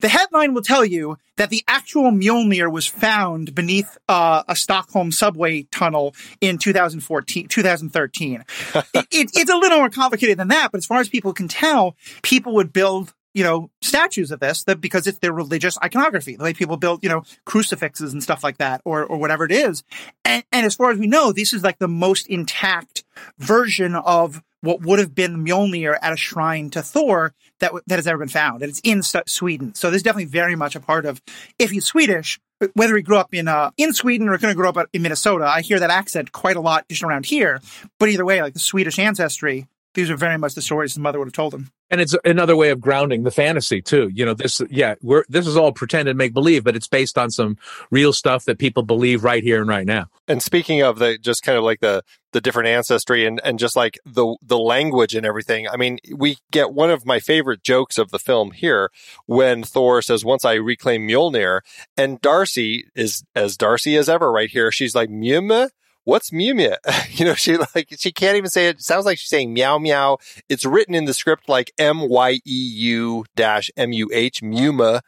the 0.00 0.08
headline 0.08 0.54
will 0.54 0.62
tell 0.62 0.84
you 0.84 1.18
that 1.36 1.50
the 1.50 1.62
actual 1.68 2.10
Mjolnir 2.10 2.70
was 2.72 2.86
found 2.86 3.54
beneath 3.54 3.98
uh, 4.08 4.42
a 4.48 4.56
Stockholm 4.56 5.12
subway 5.12 5.62
tunnel 5.64 6.14
in 6.40 6.58
2014, 6.58 7.48
2013. 7.48 8.44
it, 8.74 8.86
it, 8.94 9.30
it's 9.34 9.50
a 9.50 9.56
little 9.56 9.78
more 9.78 9.90
complicated 9.90 10.38
than 10.38 10.48
that, 10.48 10.72
but 10.72 10.78
as 10.78 10.86
far 10.86 11.00
as 11.00 11.08
people 11.08 11.32
can 11.32 11.48
tell, 11.48 11.96
people 12.22 12.54
would 12.54 12.72
build 12.72 13.12
you 13.34 13.44
know, 13.44 13.70
statues 13.80 14.30
of 14.30 14.40
this 14.40 14.64
that 14.64 14.80
because 14.80 15.06
it's 15.06 15.18
their 15.18 15.32
religious 15.32 15.78
iconography, 15.82 16.36
the 16.36 16.44
way 16.44 16.52
people 16.54 16.76
build, 16.76 17.02
you 17.02 17.08
know, 17.08 17.22
crucifixes 17.44 18.12
and 18.12 18.22
stuff 18.22 18.42
like 18.42 18.58
that, 18.58 18.80
or 18.84 19.04
or 19.04 19.18
whatever 19.18 19.44
it 19.44 19.52
is. 19.52 19.84
And 20.24 20.44
and 20.52 20.66
as 20.66 20.74
far 20.74 20.90
as 20.90 20.98
we 20.98 21.06
know, 21.06 21.32
this 21.32 21.52
is 21.52 21.62
like 21.62 21.78
the 21.78 21.88
most 21.88 22.26
intact 22.26 23.04
version 23.38 23.94
of 23.94 24.42
what 24.62 24.82
would 24.82 24.98
have 24.98 25.14
been 25.14 25.44
Mjolnir 25.44 25.96
at 26.00 26.12
a 26.12 26.16
shrine 26.16 26.70
to 26.70 26.82
Thor 26.82 27.34
that 27.60 27.72
that 27.86 27.96
has 27.96 28.06
ever 28.06 28.18
been 28.18 28.28
found, 28.28 28.62
and 28.62 28.70
it's 28.70 28.80
in 28.82 29.02
Sweden. 29.02 29.74
So 29.74 29.90
this 29.90 29.98
is 29.98 30.02
definitely 30.02 30.26
very 30.26 30.56
much 30.56 30.74
a 30.74 30.80
part 30.80 31.06
of. 31.06 31.22
If 31.58 31.70
he's 31.70 31.84
Swedish, 31.84 32.40
whether 32.74 32.96
he 32.96 33.02
grew 33.02 33.16
up 33.16 33.32
in 33.32 33.48
uh, 33.48 33.70
in 33.76 33.92
Sweden 33.92 34.28
or 34.28 34.38
going 34.38 34.52
to 34.52 34.56
grow 34.56 34.70
up 34.70 34.88
in 34.92 35.02
Minnesota, 35.02 35.44
I 35.44 35.62
hear 35.62 35.78
that 35.80 35.90
accent 35.90 36.32
quite 36.32 36.56
a 36.56 36.60
lot 36.60 36.88
just 36.88 37.02
around 37.02 37.26
here. 37.26 37.60
But 37.98 38.08
either 38.08 38.24
way, 38.24 38.42
like 38.42 38.54
the 38.54 38.60
Swedish 38.60 38.98
ancestry 38.98 39.66
these 39.94 40.10
are 40.10 40.16
very 40.16 40.38
much 40.38 40.54
the 40.54 40.62
stories 40.62 40.92
his 40.92 40.98
mother 40.98 41.18
would 41.18 41.26
have 41.26 41.32
told 41.32 41.52
him. 41.52 41.70
And 41.90 42.00
it's 42.00 42.14
another 42.24 42.54
way 42.54 42.70
of 42.70 42.80
grounding 42.80 43.24
the 43.24 43.32
fantasy 43.32 43.82
too. 43.82 44.08
You 44.14 44.24
know, 44.24 44.34
this, 44.34 44.60
yeah, 44.70 44.94
we're, 45.02 45.24
this 45.28 45.46
is 45.48 45.56
all 45.56 45.72
pretend 45.72 46.08
and 46.08 46.16
make 46.16 46.32
believe, 46.32 46.62
but 46.62 46.76
it's 46.76 46.86
based 46.86 47.18
on 47.18 47.32
some 47.32 47.58
real 47.90 48.12
stuff 48.12 48.44
that 48.44 48.58
people 48.58 48.84
believe 48.84 49.24
right 49.24 49.42
here 49.42 49.60
and 49.60 49.68
right 49.68 49.86
now. 49.86 50.06
And 50.28 50.40
speaking 50.40 50.82
of 50.82 51.00
the, 51.00 51.18
just 51.18 51.42
kind 51.42 51.58
of 51.58 51.64
like 51.64 51.80
the, 51.80 52.04
the 52.32 52.40
different 52.40 52.68
ancestry 52.68 53.26
and, 53.26 53.40
and 53.42 53.58
just 53.58 53.74
like 53.74 53.98
the, 54.04 54.36
the 54.40 54.58
language 54.58 55.16
and 55.16 55.26
everything. 55.26 55.66
I 55.66 55.76
mean, 55.76 55.98
we 56.14 56.38
get 56.52 56.72
one 56.72 56.92
of 56.92 57.04
my 57.04 57.18
favorite 57.18 57.64
jokes 57.64 57.98
of 57.98 58.12
the 58.12 58.20
film 58.20 58.52
here 58.52 58.92
when 59.26 59.64
Thor 59.64 60.00
says, 60.00 60.24
once 60.24 60.44
I 60.44 60.54
reclaim 60.54 61.08
Mjolnir 61.08 61.62
and 61.96 62.20
Darcy 62.20 62.84
is 62.94 63.24
as 63.34 63.56
Darcy 63.56 63.96
as 63.96 64.08
ever 64.08 64.30
right 64.30 64.50
here. 64.50 64.70
She's 64.70 64.94
like, 64.94 65.10
Mjolnir? 65.10 65.70
What's 66.04 66.32
Mew 66.32 66.54
Mew? 66.54 66.74
you 67.10 67.24
know, 67.24 67.34
she 67.34 67.56
like, 67.74 67.88
she 67.98 68.12
can't 68.12 68.36
even 68.36 68.50
say 68.50 68.68
it. 68.68 68.76
it. 68.76 68.82
Sounds 68.82 69.06
like 69.06 69.18
she's 69.18 69.28
saying 69.28 69.52
meow 69.52 69.78
meow. 69.78 70.18
It's 70.48 70.64
written 70.64 70.94
in 70.94 71.04
the 71.04 71.14
script 71.14 71.48
like 71.48 71.72
M 71.78 72.08
Y 72.08 72.32
E 72.32 72.40
U 72.44 73.24
dash 73.36 73.70
M 73.76 73.92
U 73.92 74.10
H, 74.12 74.42
Muma. 74.42 75.00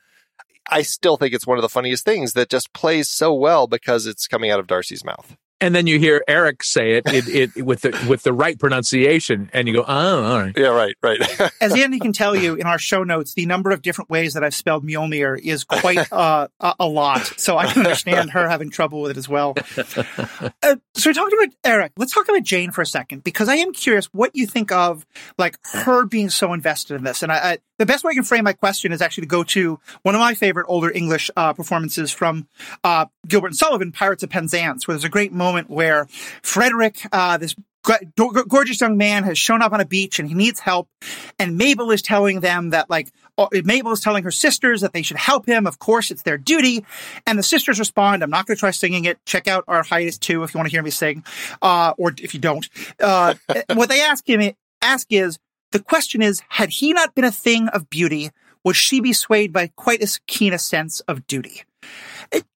I 0.71 0.83
still 0.83 1.17
think 1.17 1.35
it's 1.35 1.47
one 1.47 1.59
of 1.59 1.63
the 1.63 1.69
funniest 1.69 2.05
things 2.05 2.35
that 2.35 2.49
just 2.49 2.73
plays 2.73 3.09
so 3.09 3.35
well 3.35 3.67
because 3.67 4.07
it's 4.07 4.29
coming 4.29 4.51
out 4.51 4.61
of 4.61 4.67
Darcy's 4.67 5.05
mouth 5.05 5.37
and 5.63 5.75
then 5.75 5.87
you 5.87 5.99
hear 5.99 6.23
Eric 6.27 6.63
say 6.65 6.95
it, 6.95 7.07
it, 7.07 7.57
it, 7.57 7.65
with 7.65 7.83
the 7.83 8.07
with 8.09 8.23
the 8.23 8.33
right 8.33 8.59
pronunciation, 8.59 9.49
and 9.53 9.69
you 9.69 9.75
go, 9.75 9.85
"Oh, 9.87 10.25
all 10.25 10.39
right." 10.41 10.53
Yeah, 10.57 10.69
right, 10.69 10.97
right. 11.03 11.21
As 11.61 11.73
Andy 11.75 12.01
can 12.01 12.13
tell 12.13 12.35
you 12.35 12.55
in 12.55 12.67
our 12.67 12.79
show 12.79 13.05
notes, 13.05 13.35
the 13.35 13.47
number 13.47 13.71
of 13.71 13.81
different 13.81 14.11
ways 14.11 14.35
that 14.35 14.43
I've 14.43 14.55
spelled 14.55 14.85
Mjolnir 14.85 15.39
is 15.39 15.65
quite 15.65 16.13
uh, 16.13 16.49
a, 16.61 16.75
a, 16.81 16.87
lot. 16.87 17.23
So 17.39 17.57
I 17.57 17.67
can 17.67 17.85
understand 17.87 18.31
her 18.31 18.49
having 18.49 18.71
trouble 18.71 19.01
with 19.03 19.13
it 19.13 19.17
as 19.17 19.29
well. 19.29 19.55
Uh, 20.63 20.77
so 20.95 21.11
we 21.11 21.15
talked 21.15 21.33
about 21.33 21.49
Eric. 21.65 21.93
Let's 21.97 22.13
talk 22.13 22.29
about 22.29 22.43
Jane 22.43 22.71
for 22.71 22.83
a 22.83 22.87
second 22.87 23.25
because 23.25 23.49
I 23.49 23.57
am 23.57 23.73
curious 23.73 24.07
what 24.07 24.35
you 24.35 24.47
think 24.47 24.71
of 24.71 25.05
like 25.39 25.57
her 25.73 26.05
being 26.05 26.31
so 26.31 26.53
invested 26.53 26.95
in 26.95 27.05
this. 27.05 27.23
And 27.23 27.33
I, 27.33 27.37
I, 27.37 27.59
the 27.79 27.87
best 27.87 28.05
way 28.05 28.11
I 28.11 28.15
can 28.15 28.23
frame 28.23 28.45
my 28.45 28.53
question 28.53 28.93
is 28.93 29.03
actually 29.03 29.23
to 29.23 29.29
go 29.29 29.43
to 29.45 29.81
one 30.03 30.15
of 30.15 30.21
my 30.21 30.35
favorite 30.35 30.67
older 30.69 30.91
English 30.91 31.31
uh, 31.37 31.53
performances 31.53 32.13
from 32.13 32.47
uh, 32.85 33.07
Gilbert 33.27 33.49
and 33.49 33.57
Sullivan, 33.57 33.93
Pirates 33.93 34.23
of 34.23 34.31
Penzance, 34.31 34.87
where 34.87 34.95
there's 34.95 35.05
a 35.05 35.09
great 35.09 35.33
moment 35.33 35.52
moment 35.53 35.71
where 35.71 36.07
Frederick, 36.43 36.97
uh, 37.13 37.37
this 37.37 37.55
gorgeous 38.49 38.81
young 38.81 38.97
man 38.97 39.25
has 39.25 39.37
shown 39.37 39.61
up 39.61 39.73
on 39.73 39.81
a 39.81 39.85
beach 39.85 40.19
and 40.19 40.29
he 40.29 40.35
needs 40.35 40.61
help. 40.61 40.89
And 41.39 41.59
Mabel 41.59 41.91
is 41.91 42.01
telling 42.01 42.41
them 42.41 42.71
that 42.71 42.89
like, 42.89 43.13
uh, 43.37 43.49
Mabel 43.65 43.93
is 43.93 44.01
telling 44.01 44.23
her 44.25 44.31
sisters 44.31 44.83
that 44.83 44.93
they 44.93 45.03
should 45.03 45.17
help 45.17 45.47
him. 45.47 45.67
Of 45.67 45.79
course, 45.79 46.11
it's 46.11 46.23
their 46.23 46.39
duty. 46.39 46.85
And 47.27 47.39
the 47.39 47.43
sisters 47.43 47.79
respond, 47.79 48.23
I'm 48.23 48.31
not 48.31 48.47
going 48.47 48.57
to 48.57 48.61
try 48.61 48.71
singing 48.71 49.05
it. 49.05 49.19
Check 49.27 49.49
out 49.49 49.65
our 49.67 49.83
hiatus 49.83 50.19
too 50.19 50.45
if 50.45 50.55
you 50.55 50.59
want 50.59 50.69
to 50.69 50.73
hear 50.73 50.83
me 50.83 50.91
sing, 50.91 51.25
uh, 51.61 51.95
or 51.99 52.15
if 52.19 52.35
you 52.35 52.41
don't. 52.41 52.69
Uh, 53.01 53.35
what 53.75 53.89
they 53.89 54.01
ask 54.01 54.29
him, 54.29 54.55
ask 54.81 55.09
is, 55.11 55.39
the 55.73 55.81
question 55.81 56.23
is, 56.23 56.43
had 56.49 56.69
he 56.69 56.93
not 56.93 57.15
been 57.15 57.25
a 57.25 57.33
thing 57.33 57.69
of 57.69 57.91
beauty, 57.91 58.31
would 58.63 58.77
she 58.77 59.01
be 59.01 59.13
swayed 59.13 59.53
by 59.53 59.69
quite 59.75 60.03
as 60.03 60.21
keen 60.27 60.53
a 60.53 60.59
sense 60.59 61.01
of 61.01 61.27
duty? 61.27 61.63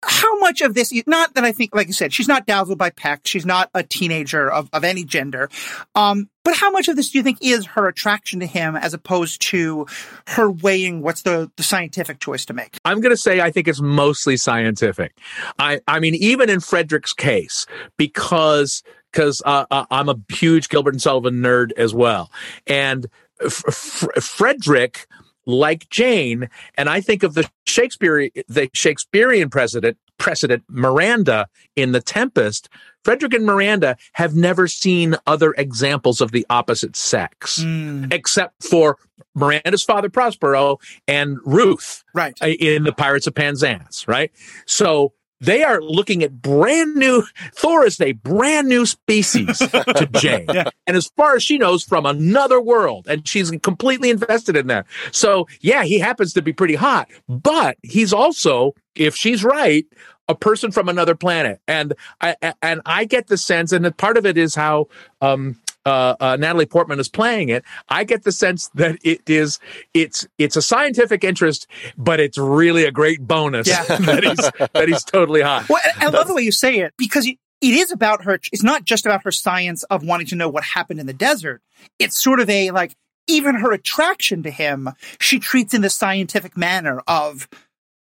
How 0.05 0.39
much 0.39 0.61
of 0.61 0.75
this, 0.75 0.93
not 1.07 1.35
that 1.35 1.45
I 1.45 1.53
think, 1.53 1.75
like 1.75 1.87
you 1.87 1.93
said, 1.93 2.13
she's 2.13 2.29
not 2.29 2.47
dazzled 2.47 2.79
by 2.79 2.91
Peck. 2.91 3.23
She's 3.25 3.47
not 3.47 3.71
a 3.75 3.83
teenager 3.83 4.51
of, 4.51 4.69
of 4.73 4.85
any 4.85 5.05
gender. 5.05 5.49
Um, 5.95 6.29
but 6.45 6.55
how 6.55 6.71
much 6.71 6.89
of 6.89 6.97
this 6.97 7.11
do 7.11 7.19
you 7.19 7.25
think 7.25 7.39
is 7.41 7.67
her 7.67 7.89
attraction 7.89 8.41
to 8.41 8.47
him 8.47 8.77
as 8.77 8.95
opposed 8.95 9.41
to 9.43 9.87
her 10.29 10.51
weighing 10.51 11.03
what's 11.03 11.23
the, 11.23 11.51
the 11.57 11.63
scientific 11.63 12.21
choice 12.21 12.45
to 12.47 12.55
make? 12.55 12.79
I'm 12.85 13.01
going 13.01 13.11
to 13.11 13.17
say 13.17 13.41
I 13.41 13.51
think 13.51 13.69
it's 13.69 13.81
mostly 13.81 14.37
scientific. 14.37 15.17
I, 15.59 15.81
I 15.89 16.01
mean, 16.01 16.15
even 16.15 16.49
in 16.49 16.61
Frederick's 16.61 17.13
case, 17.13 17.67
because 17.97 18.83
because 19.13 19.43
uh, 19.47 19.65
uh, 19.71 19.87
I'm 19.91 20.09
a 20.09 20.17
huge 20.31 20.69
Gilbert 20.69 20.95
and 20.95 21.01
Sullivan 21.03 21.37
nerd 21.37 21.73
as 21.79 21.95
well, 21.95 22.31
and 22.67 23.07
F- 23.41 23.65
F- 23.67 24.23
Frederick 24.23 25.07
like 25.47 25.89
Jane. 25.89 26.49
And 26.77 26.89
I 26.89 27.01
think 27.01 27.23
of 27.23 27.35
the 27.35 27.49
Shakespeare, 27.67 28.31
the 28.49 28.69
Shakespearean 28.75 29.49
president, 29.49 29.97
precedent 30.19 30.65
Miranda 30.69 31.49
in 31.77 31.93
The 31.93 32.01
Tempest. 32.01 32.69
Frederick 33.05 33.35
and 33.35 33.47
Miranda 33.47 33.97
have 34.15 34.35
never 34.35 34.67
seen 34.67 35.17
other 35.27 35.55
examples 35.57 36.21
of 36.21 36.33
the 36.33 36.45
opposite 36.51 36.97
sex, 36.97 37.63
mm. 37.63 38.13
except 38.13 38.65
for 38.65 38.99
Miranda's 39.35 39.85
father 39.85 40.09
Prospero 40.09 40.79
and 41.07 41.39
Ruth, 41.45 42.03
right, 42.15 42.37
in 42.43 42.83
the 42.83 42.93
Pirates 42.93 43.27
of 43.27 43.35
Penzance, 43.35 44.09
right. 44.09 44.33
So 44.65 45.13
they 45.41 45.63
are 45.63 45.81
looking 45.81 46.23
at 46.23 46.41
brand 46.41 46.95
new 46.95 47.23
Thor 47.55 47.85
is 47.85 48.01
a 48.01 48.13
brand 48.13 48.69
new 48.69 48.87
species 48.87 49.59
to 49.59 50.09
Jane. 50.13 50.47
yeah. 50.53 50.71
And 50.87 50.97
as 50.97 51.09
far 51.17 51.37
as 51.37 51.43
she 51.43 51.59
knows 51.59 51.85
from 51.85 52.07
another 52.07 52.61
world 52.61 53.07
and 53.09 53.27
she's 53.27 53.51
completely 53.63 54.11
invested 54.11 54.57
in 54.57 54.67
that. 54.69 54.87
So 55.13 55.47
yeah, 55.61 55.85
he 55.85 55.99
happens 55.99 56.33
to 56.35 56.43
be 56.43 56.53
pretty 56.53 56.75
hot, 56.75 57.11
but 57.29 57.77
he's 57.83 58.13
also, 58.13 58.75
if 58.95 59.15
she's 59.15 59.45
right, 59.45 59.87
a 60.29 60.35
person 60.35 60.73
from 60.73 60.89
another 60.89 61.15
planet. 61.15 61.61
And 61.69 61.95
I, 62.21 62.37
and 62.63 62.81
I 62.85 63.05
get 63.05 63.29
the 63.29 63.37
sense, 63.37 63.73
and 63.73 63.97
part 63.97 64.17
of 64.17 64.27
it 64.27 64.37
is 64.37 64.55
how, 64.55 64.89
um, 65.21 65.61
uh, 65.87 66.17
uh, 66.19 66.37
Natalie 66.37 66.67
Portman 66.67 66.99
is 66.99 67.09
playing 67.09 67.49
it, 67.49 67.65
I 67.89 68.05
get 68.05 68.25
the 68.25 68.33
sense 68.33 68.69
that 68.75 68.99
it 69.03 69.29
is 69.31 69.61
it's 69.95 70.27
it's 70.37 70.57
a 70.57 70.63
scientific 70.63 71.25
interest, 71.25 71.67
but 71.97 72.21
it's 72.21 72.37
really 72.37 72.85
a 72.85 72.91
great 72.91 73.27
bonus 73.27 73.69
yeah. 73.69 73.85
that 73.85 74.25
he's 74.25 74.69
that 74.73 74.89
he's 74.89 75.05
totally 75.05 75.43
hot. 75.43 75.69
Well, 75.69 75.81
I 75.97 76.09
love 76.09 76.27
the 76.27 76.35
way 76.35 76.43
you 76.43 76.53
say 76.53 76.81
it 76.81 76.93
because 76.99 77.27
it 77.27 77.39
is 77.63 77.93
about 77.93 78.25
her. 78.25 78.35
It's 78.53 78.65
not 78.65 78.85
just 78.85 79.07
about 79.07 79.23
her 79.25 79.33
science 79.33 79.85
of 79.85 80.03
wanting 80.03 80.27
to 80.29 80.37
know 80.37 80.49
what 80.49 80.65
happened 80.65 81.01
in 81.01 81.07
the 81.07 81.15
desert. 81.15 81.63
It's 81.99 82.21
sort 82.21 82.41
of 82.41 82.51
a 82.51 82.73
like 82.73 82.97
even 83.29 83.55
her 83.57 83.73
attraction 83.73 84.43
to 84.43 84.51
him. 84.51 84.91
She 85.21 85.39
treats 85.39 85.73
in 85.73 85.83
the 85.83 85.91
scientific 85.91 86.57
manner 86.57 87.01
of 87.07 87.49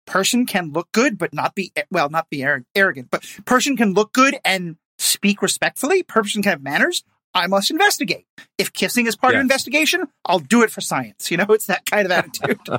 person 0.07 0.45
can 0.45 0.71
look 0.73 0.91
good 0.93 1.17
but 1.17 1.33
not 1.33 1.55
be 1.55 1.73
well 1.91 2.11
not 2.11 2.29
be 2.29 2.45
arrogant 2.75 3.09
but 3.11 3.25
person 3.47 3.75
can 3.75 3.95
look 3.95 4.13
good 4.13 4.37
and 4.45 4.77
speak 4.99 5.41
respectfully 5.41 6.03
person 6.03 6.43
can 6.43 6.51
have 6.51 6.63
manners 6.63 7.05
I 7.35 7.47
must 7.47 7.71
investigate. 7.71 8.27
If 8.59 8.73
kissing 8.73 9.07
is 9.07 9.17
part 9.17 9.35
yes. 9.35 9.41
of 9.41 9.43
investigation, 9.43 10.09
I'll 10.25 10.39
do 10.39 10.63
it 10.63 10.71
for 10.71 10.81
science. 10.81 11.31
You 11.31 11.39
know, 11.39 11.47
it's 11.51 11.67
that 11.67 11.87
kind 11.87 12.07
of 12.07 12.13
attitude. 12.13 12.59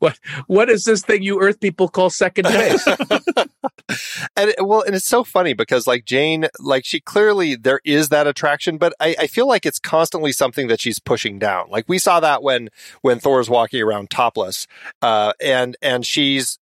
what 0.00 0.18
what 0.48 0.68
is 0.68 0.84
this 0.84 1.02
thing 1.02 1.22
you 1.22 1.40
earth 1.40 1.58
people 1.58 1.88
call 1.88 2.10
second 2.10 2.44
base 2.44 2.86
and 4.36 4.54
well 4.60 4.82
and 4.82 4.94
it's 4.94 5.08
so 5.08 5.24
funny 5.24 5.54
because 5.54 5.86
like 5.86 6.04
jane 6.04 6.46
like 6.60 6.84
she 6.84 7.00
clearly 7.00 7.54
there 7.54 7.80
is 7.82 8.10
that 8.10 8.26
attraction 8.26 8.76
but 8.76 8.92
I, 9.00 9.16
I 9.20 9.26
feel 9.26 9.48
like 9.48 9.64
it's 9.64 9.78
constantly 9.78 10.32
something 10.32 10.68
that 10.68 10.80
she's 10.80 10.98
pushing 10.98 11.38
down 11.38 11.70
like 11.70 11.88
we 11.88 11.98
saw 11.98 12.20
that 12.20 12.42
when 12.42 12.68
when 13.00 13.18
thor's 13.18 13.48
walking 13.48 13.80
around 13.80 14.10
topless 14.10 14.66
uh 15.00 15.32
and 15.40 15.74
and 15.80 16.04
she's 16.04 16.58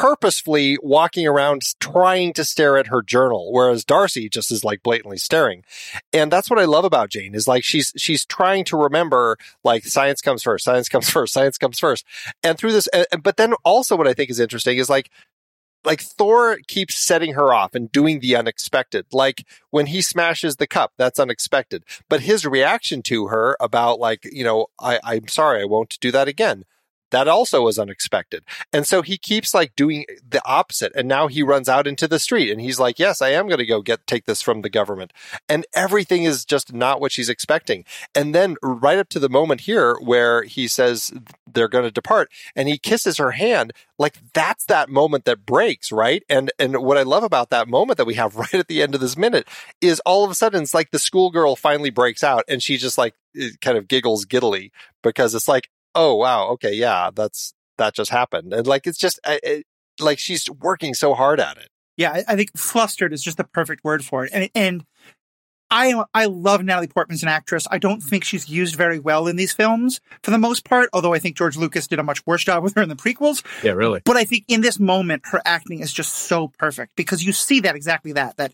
purposefully 0.00 0.78
walking 0.82 1.26
around 1.26 1.60
trying 1.78 2.32
to 2.32 2.42
stare 2.42 2.78
at 2.78 2.86
her 2.86 3.02
journal, 3.02 3.52
whereas 3.52 3.84
Darcy 3.84 4.30
just 4.30 4.50
is 4.50 4.64
like 4.64 4.82
blatantly 4.82 5.18
staring. 5.18 5.62
And 6.10 6.32
that's 6.32 6.48
what 6.48 6.58
I 6.58 6.64
love 6.64 6.86
about 6.86 7.10
Jane 7.10 7.34
is 7.34 7.46
like 7.46 7.64
she's 7.64 7.92
she's 7.98 8.24
trying 8.24 8.64
to 8.64 8.78
remember 8.78 9.36
like 9.62 9.84
science 9.84 10.22
comes 10.22 10.42
first, 10.42 10.64
science 10.64 10.88
comes 10.88 11.10
first, 11.10 11.34
science 11.34 11.58
comes 11.58 11.78
first. 11.78 12.06
And 12.42 12.56
through 12.56 12.72
this, 12.72 12.88
but 13.22 13.36
then 13.36 13.52
also 13.62 13.94
what 13.94 14.08
I 14.08 14.14
think 14.14 14.30
is 14.30 14.40
interesting 14.40 14.78
is 14.78 14.88
like 14.88 15.10
like 15.84 16.00
Thor 16.00 16.58
keeps 16.66 16.94
setting 16.94 17.34
her 17.34 17.52
off 17.52 17.74
and 17.74 17.92
doing 17.92 18.20
the 18.20 18.36
unexpected. 18.36 19.04
Like 19.12 19.46
when 19.68 19.86
he 19.86 20.00
smashes 20.00 20.56
the 20.56 20.66
cup, 20.66 20.92
that's 20.96 21.18
unexpected. 21.18 21.84
But 22.08 22.22
his 22.22 22.46
reaction 22.46 23.02
to 23.02 23.26
her 23.26 23.54
about 23.60 24.00
like, 24.00 24.26
you 24.30 24.44
know, 24.44 24.68
I, 24.80 24.98
I'm 25.04 25.28
sorry, 25.28 25.60
I 25.60 25.66
won't 25.66 25.98
do 26.00 26.10
that 26.10 26.28
again 26.28 26.64
that 27.10 27.28
also 27.28 27.62
was 27.62 27.78
unexpected. 27.78 28.44
And 28.72 28.86
so 28.86 29.02
he 29.02 29.18
keeps 29.18 29.54
like 29.54 29.76
doing 29.76 30.06
the 30.28 30.42
opposite. 30.44 30.92
And 30.94 31.08
now 31.08 31.26
he 31.26 31.42
runs 31.42 31.68
out 31.68 31.86
into 31.86 32.08
the 32.08 32.18
street 32.18 32.50
and 32.50 32.60
he's 32.60 32.80
like, 32.80 32.98
yes, 32.98 33.20
I 33.20 33.30
am 33.30 33.46
going 33.46 33.58
to 33.58 33.66
go 33.66 33.82
get, 33.82 34.06
take 34.06 34.26
this 34.26 34.42
from 34.42 34.62
the 34.62 34.70
government. 34.70 35.12
And 35.48 35.66
everything 35.74 36.24
is 36.24 36.44
just 36.44 36.72
not 36.72 37.00
what 37.00 37.12
she's 37.12 37.28
expecting. 37.28 37.84
And 38.14 38.34
then 38.34 38.56
right 38.62 38.98
up 38.98 39.08
to 39.10 39.18
the 39.18 39.28
moment 39.28 39.62
here 39.62 39.96
where 40.00 40.42
he 40.42 40.68
says 40.68 41.12
they're 41.52 41.68
going 41.68 41.84
to 41.84 41.90
depart 41.90 42.30
and 42.54 42.68
he 42.68 42.78
kisses 42.78 43.18
her 43.18 43.32
hand, 43.32 43.72
like 43.98 44.18
that's 44.32 44.64
that 44.66 44.88
moment 44.88 45.24
that 45.24 45.44
breaks, 45.44 45.92
right? 45.92 46.22
And, 46.28 46.52
and 46.58 46.78
what 46.78 46.96
I 46.96 47.02
love 47.02 47.24
about 47.24 47.50
that 47.50 47.68
moment 47.68 47.98
that 47.98 48.06
we 48.06 48.14
have 48.14 48.36
right 48.36 48.54
at 48.54 48.68
the 48.68 48.82
end 48.82 48.94
of 48.94 49.00
this 49.00 49.16
minute 49.16 49.48
is 49.80 50.00
all 50.00 50.24
of 50.24 50.30
a 50.30 50.34
sudden 50.34 50.62
it's 50.62 50.74
like 50.74 50.90
the 50.90 50.98
schoolgirl 50.98 51.56
finally 51.56 51.90
breaks 51.90 52.22
out 52.22 52.44
and 52.48 52.62
she 52.62 52.76
just 52.76 52.98
like 52.98 53.14
eh, 53.38 53.50
kind 53.60 53.76
of 53.76 53.88
giggles 53.88 54.24
giddily 54.24 54.70
because 55.02 55.34
it's 55.34 55.48
like, 55.48 55.68
oh 55.94 56.14
wow, 56.16 56.48
okay, 56.50 56.72
yeah, 56.72 57.10
that's 57.14 57.54
that 57.78 57.94
just 57.94 58.10
happened, 58.10 58.52
and 58.52 58.66
like 58.66 58.86
it's 58.86 58.98
just 58.98 59.20
it, 59.26 59.64
like 59.98 60.18
she's 60.18 60.48
working 60.50 60.94
so 60.94 61.14
hard 61.14 61.40
at 61.40 61.56
it. 61.56 61.68
Yeah, 61.96 62.12
I, 62.12 62.24
I 62.28 62.36
think 62.36 62.56
flustered 62.56 63.12
is 63.12 63.22
just 63.22 63.36
the 63.36 63.44
perfect 63.44 63.84
word 63.84 64.04
for 64.04 64.24
it, 64.24 64.30
and 64.32 64.50
and 64.54 64.84
I 65.70 66.02
I 66.12 66.24
love 66.26 66.64
Natalie 66.64 66.88
Portman 66.88 67.14
as 67.14 67.22
an 67.22 67.28
actress. 67.28 67.66
I 67.70 67.78
don't 67.78 68.02
think 68.02 68.24
she's 68.24 68.48
used 68.48 68.74
very 68.74 68.98
well 68.98 69.28
in 69.28 69.36
these 69.36 69.52
films 69.52 70.00
for 70.22 70.32
the 70.32 70.38
most 70.38 70.64
part, 70.64 70.90
although 70.92 71.14
I 71.14 71.20
think 71.20 71.36
George 71.36 71.56
Lucas 71.56 71.86
did 71.86 72.00
a 72.00 72.02
much 72.02 72.26
worse 72.26 72.42
job 72.42 72.64
with 72.64 72.74
her 72.74 72.82
in 72.82 72.88
the 72.88 72.96
prequels. 72.96 73.44
Yeah, 73.62 73.72
really. 73.72 74.00
But 74.04 74.16
I 74.16 74.24
think 74.24 74.44
in 74.48 74.62
this 74.62 74.80
moment, 74.80 75.22
her 75.26 75.40
acting 75.44 75.80
is 75.80 75.92
just 75.92 76.12
so 76.12 76.48
perfect 76.58 76.96
because 76.96 77.24
you 77.24 77.32
see 77.32 77.60
that 77.60 77.76
exactly 77.76 78.12
that, 78.12 78.36
that 78.36 78.52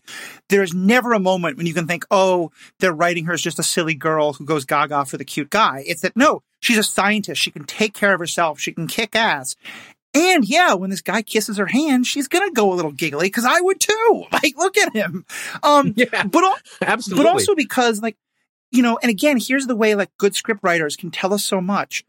there's 0.49 0.73
never 0.75 1.13
a 1.13 1.19
moment 1.19 1.57
when 1.57 1.65
you 1.65 1.73
can 1.73 1.87
think, 1.87 2.05
oh, 2.11 2.51
they're 2.79 2.93
writing 2.93 3.25
her 3.25 3.33
as 3.33 3.41
just 3.41 3.57
a 3.57 3.63
silly 3.63 3.95
girl 3.95 4.33
who 4.33 4.45
goes 4.45 4.65
gaga 4.65 5.05
for 5.05 5.17
the 5.17 5.25
cute 5.25 5.49
guy. 5.49 5.83
It's 5.87 6.01
that, 6.01 6.15
no, 6.15 6.43
she's 6.59 6.77
a 6.77 6.83
scientist. 6.83 7.41
She 7.41 7.51
can 7.51 7.63
take 7.65 7.93
care 7.93 8.13
of 8.13 8.19
herself. 8.19 8.59
She 8.59 8.71
can 8.71 8.87
kick 8.87 9.15
ass. 9.15 9.55
And 10.13 10.45
yeah, 10.45 10.73
when 10.73 10.89
this 10.89 11.01
guy 11.01 11.21
kisses 11.21 11.57
her 11.57 11.67
hand, 11.67 12.07
she's 12.07 12.27
gonna 12.27 12.51
go 12.51 12.71
a 12.71 12.75
little 12.75 12.91
giggly 12.91 13.27
because 13.27 13.45
I 13.45 13.61
would 13.61 13.79
too. 13.79 14.23
Like, 14.31 14.57
look 14.57 14.77
at 14.77 14.93
him. 14.93 15.25
Um, 15.63 15.93
Yeah, 15.97 16.23
but 16.23 16.43
al- 16.43 16.57
absolutely. 16.81 17.23
but 17.23 17.29
also 17.31 17.55
because 17.55 18.01
like 18.01 18.15
you 18.71 18.81
know 18.83 18.97
and 19.01 19.09
again 19.09 19.37
here's 19.39 19.67
the 19.67 19.75
way 19.75 19.95
like 19.95 20.09
good 20.17 20.35
script 20.35 20.61
writers 20.63 20.95
can 20.97 21.09
tell 21.11 21.33
us 21.33 21.43
so 21.43 21.61
much 21.61 22.03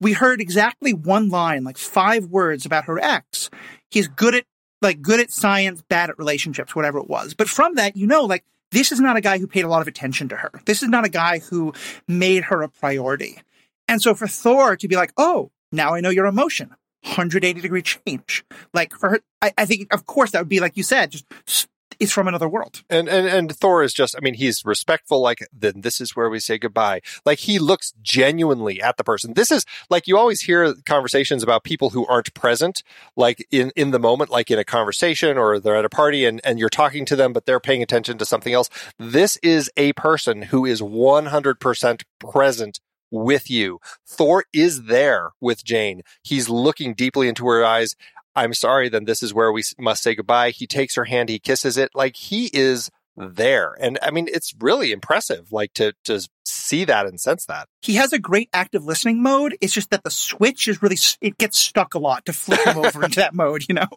we 0.00 0.12
heard 0.12 0.40
exactly 0.40 0.92
one 0.92 1.28
line 1.28 1.64
like 1.64 1.76
five 1.76 2.26
words 2.26 2.64
about 2.64 2.84
her 2.84 3.00
ex 3.00 3.50
he's 3.90 4.06
good 4.06 4.34
at 4.36 4.44
like 4.80 5.02
good 5.02 5.18
at 5.18 5.32
science 5.32 5.82
bad 5.88 6.10
at 6.10 6.18
relationships 6.18 6.76
whatever 6.76 6.98
it 6.98 7.08
was 7.08 7.34
but 7.34 7.48
from 7.48 7.74
that 7.74 7.96
you 7.96 8.06
know 8.06 8.22
like 8.24 8.44
this 8.70 8.92
is 8.92 9.00
not 9.00 9.16
a 9.16 9.20
guy 9.20 9.38
who 9.38 9.48
paid 9.48 9.64
a 9.64 9.68
lot 9.68 9.82
of 9.82 9.88
attention 9.88 10.28
to 10.28 10.36
her 10.36 10.52
this 10.66 10.84
is 10.84 10.88
not 10.88 11.04
a 11.04 11.08
guy 11.08 11.40
who 11.40 11.72
made 12.06 12.44
her 12.44 12.62
a 12.62 12.68
priority 12.68 13.38
and 13.88 14.02
so 14.02 14.14
for 14.14 14.26
thor 14.26 14.76
to 14.76 14.88
be 14.88 14.96
like 14.96 15.12
oh 15.16 15.50
now 15.72 15.94
i 15.94 16.00
know 16.00 16.10
your 16.10 16.26
emotion 16.26 16.70
180 17.02 17.60
degree 17.60 17.82
change 17.82 18.44
like 18.72 18.92
for 18.94 19.10
her 19.10 19.20
i, 19.42 19.52
I 19.58 19.66
think 19.66 19.92
of 19.92 20.06
course 20.06 20.30
that 20.32 20.40
would 20.40 20.48
be 20.48 20.60
like 20.60 20.76
you 20.76 20.82
said 20.82 21.10
just 21.10 21.68
it's 22.00 22.12
from 22.12 22.28
another 22.28 22.48
world 22.48 22.82
And, 22.90 23.08
and 23.08 23.26
and 23.26 23.56
Thor 23.56 23.82
is 23.82 23.92
just 23.92 24.16
I 24.16 24.20
mean 24.20 24.34
he's 24.34 24.64
respectful 24.64 25.20
like 25.20 25.46
then 25.52 25.80
this 25.82 26.00
is 26.00 26.16
where 26.16 26.28
we 26.28 26.40
say 26.40 26.58
goodbye. 26.58 27.00
Like 27.24 27.40
he 27.40 27.58
looks 27.58 27.92
genuinely 28.02 28.80
at 28.80 28.96
the 28.96 29.04
person. 29.04 29.34
This 29.34 29.50
is 29.50 29.64
like 29.90 30.06
you 30.06 30.18
always 30.18 30.42
hear 30.42 30.74
conversations 30.86 31.42
about 31.42 31.64
people 31.64 31.90
who 31.90 32.06
aren't 32.06 32.34
present 32.34 32.82
like 33.16 33.46
in 33.50 33.72
in 33.76 33.90
the 33.90 33.98
moment 33.98 34.30
like 34.30 34.50
in 34.50 34.58
a 34.58 34.64
conversation 34.64 35.38
or 35.38 35.58
they're 35.58 35.76
at 35.76 35.84
a 35.84 35.90
party 35.90 36.24
and 36.24 36.40
and 36.44 36.58
you're 36.58 36.68
talking 36.68 37.04
to 37.06 37.16
them 37.16 37.32
but 37.32 37.46
they're 37.46 37.60
paying 37.60 37.82
attention 37.82 38.18
to 38.18 38.24
something 38.26 38.52
else. 38.52 38.70
This 38.98 39.36
is 39.38 39.70
a 39.76 39.92
person 39.94 40.42
who 40.42 40.64
is 40.64 40.80
100% 40.80 42.02
present 42.18 42.80
with 43.14 43.50
you. 43.50 43.80
Thor 44.06 44.44
is 44.52 44.84
there 44.84 45.30
with 45.40 45.64
Jane. 45.64 46.02
He's 46.22 46.48
looking 46.48 46.94
deeply 46.94 47.28
into 47.28 47.46
her 47.46 47.64
eyes. 47.64 47.94
I'm 48.36 48.52
sorry, 48.52 48.88
then 48.88 49.04
this 49.04 49.22
is 49.22 49.32
where 49.32 49.52
we 49.52 49.62
must 49.78 50.02
say 50.02 50.14
goodbye. 50.14 50.50
He 50.50 50.66
takes 50.66 50.96
her 50.96 51.04
hand, 51.04 51.28
he 51.28 51.38
kisses 51.38 51.78
it. 51.78 51.92
Like 51.94 52.16
he 52.16 52.50
is 52.52 52.90
there. 53.16 53.76
And 53.80 53.98
I 54.02 54.10
mean, 54.10 54.28
it's 54.32 54.52
really 54.58 54.90
impressive, 54.90 55.52
like 55.52 55.72
to, 55.74 55.94
to 56.04 56.28
see 56.44 56.84
that 56.84 57.06
and 57.06 57.20
sense 57.20 57.46
that. 57.46 57.68
he 57.80 57.94
has 57.94 58.12
a 58.12 58.18
great 58.18 58.48
active 58.52 58.84
listening 58.84 59.22
mode. 59.22 59.56
It's 59.60 59.72
just 59.72 59.90
that 59.90 60.02
the 60.02 60.10
switch 60.10 60.66
is 60.66 60.82
really, 60.82 60.96
it 61.20 61.38
gets 61.38 61.58
stuck 61.58 61.94
a 61.94 62.00
lot 62.00 62.26
to 62.26 62.32
flip 62.32 62.60
him 62.66 62.78
over 62.78 63.04
into 63.04 63.20
that 63.20 63.34
mode, 63.34 63.64
you 63.68 63.76
know? 63.76 63.88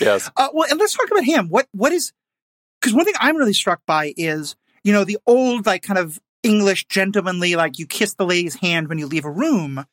Yes. 0.00 0.28
Uh, 0.36 0.48
well, 0.52 0.68
and 0.68 0.80
let's 0.80 0.94
talk 0.94 1.08
about 1.12 1.22
him. 1.22 1.48
What, 1.48 1.68
what 1.70 1.92
is, 1.92 2.12
because 2.80 2.92
one 2.92 3.04
thing 3.04 3.14
I'm 3.20 3.36
really 3.36 3.52
struck 3.52 3.80
by 3.86 4.12
is, 4.16 4.56
you 4.82 4.92
know, 4.92 5.04
the 5.04 5.18
old, 5.26 5.64
like, 5.64 5.82
kind 5.82 5.96
of 5.96 6.18
English 6.42 6.86
gentlemanly, 6.86 7.56
like, 7.56 7.78
you 7.78 7.86
kiss 7.86 8.14
the 8.14 8.26
lady's 8.26 8.56
hand 8.56 8.88
when 8.88 8.98
you 8.98 9.06
leave 9.06 9.24
a 9.24 9.30
room. 9.30 9.84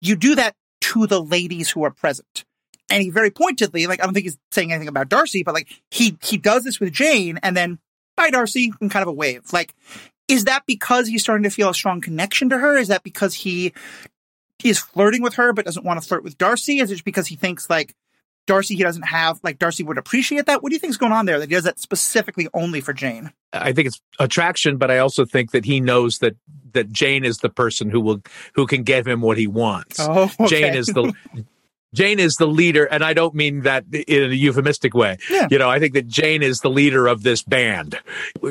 You 0.00 0.16
do 0.16 0.34
that 0.34 0.54
to 0.82 1.06
the 1.06 1.22
ladies 1.22 1.70
who 1.70 1.84
are 1.84 1.90
present. 1.90 2.44
And 2.88 3.02
he 3.02 3.10
very 3.10 3.30
pointedly, 3.30 3.86
like, 3.86 4.00
I 4.00 4.04
don't 4.04 4.14
think 4.14 4.24
he's 4.24 4.38
saying 4.50 4.72
anything 4.72 4.88
about 4.88 5.08
Darcy, 5.08 5.42
but 5.42 5.54
like, 5.54 5.68
he, 5.90 6.18
he 6.22 6.36
does 6.36 6.64
this 6.64 6.80
with 6.80 6.92
Jane 6.92 7.38
and 7.42 7.56
then, 7.56 7.78
bye, 8.16 8.30
Darcy, 8.30 8.72
and 8.80 8.90
kind 8.90 9.02
of 9.02 9.08
a 9.08 9.12
wave. 9.12 9.52
Like, 9.52 9.74
is 10.26 10.44
that 10.44 10.64
because 10.66 11.06
he's 11.06 11.22
starting 11.22 11.44
to 11.44 11.50
feel 11.50 11.68
a 11.68 11.74
strong 11.74 12.00
connection 12.00 12.48
to 12.50 12.58
her? 12.58 12.76
Is 12.76 12.88
that 12.88 13.02
because 13.02 13.34
he 13.34 13.72
is 14.64 14.78
flirting 14.78 15.22
with 15.22 15.34
her 15.34 15.52
but 15.52 15.64
doesn't 15.64 15.84
want 15.84 16.00
to 16.00 16.06
flirt 16.06 16.24
with 16.24 16.38
Darcy? 16.38 16.78
Is 16.78 16.90
it 16.90 16.94
just 16.94 17.04
because 17.04 17.26
he 17.26 17.36
thinks 17.36 17.70
like 17.70 17.94
Darcy 18.46 18.74
he 18.74 18.82
doesn't 18.82 19.02
have 19.02 19.38
like 19.42 19.58
Darcy 19.58 19.82
would 19.82 19.98
appreciate 19.98 20.46
that? 20.46 20.62
What 20.62 20.70
do 20.70 20.74
you 20.74 20.80
think's 20.80 20.96
going 20.96 21.12
on 21.12 21.26
there 21.26 21.38
that 21.38 21.48
he 21.48 21.54
does 21.54 21.64
that 21.64 21.78
specifically 21.78 22.48
only 22.54 22.80
for 22.80 22.92
Jane? 22.92 23.32
I 23.52 23.72
think 23.72 23.88
it's 23.88 24.00
attraction, 24.18 24.76
but 24.76 24.90
I 24.90 24.98
also 24.98 25.24
think 25.24 25.52
that 25.52 25.64
he 25.64 25.80
knows 25.80 26.18
that 26.18 26.36
that 26.72 26.90
Jane 26.90 27.24
is 27.24 27.38
the 27.38 27.48
person 27.48 27.90
who 27.90 28.00
will 28.00 28.22
who 28.54 28.66
can 28.66 28.82
get 28.82 29.06
him 29.06 29.20
what 29.20 29.38
he 29.38 29.46
wants. 29.46 29.98
Oh, 30.00 30.30
Jane 30.46 30.74
is 30.74 30.86
the 30.86 31.12
Jane 31.94 32.20
is 32.20 32.36
the 32.36 32.46
leader, 32.46 32.84
and 32.84 33.04
I 33.04 33.12
don't 33.12 33.34
mean 33.34 33.62
that 33.62 33.84
in 33.92 34.30
a 34.30 34.34
euphemistic 34.34 34.94
way. 34.94 35.16
Yeah. 35.28 35.48
You 35.50 35.58
know, 35.58 35.68
I 35.68 35.78
think 35.78 35.94
that 35.94 36.06
Jane 36.06 36.42
is 36.42 36.60
the 36.60 36.70
leader 36.70 37.06
of 37.06 37.22
this 37.22 37.42
band. 37.42 37.98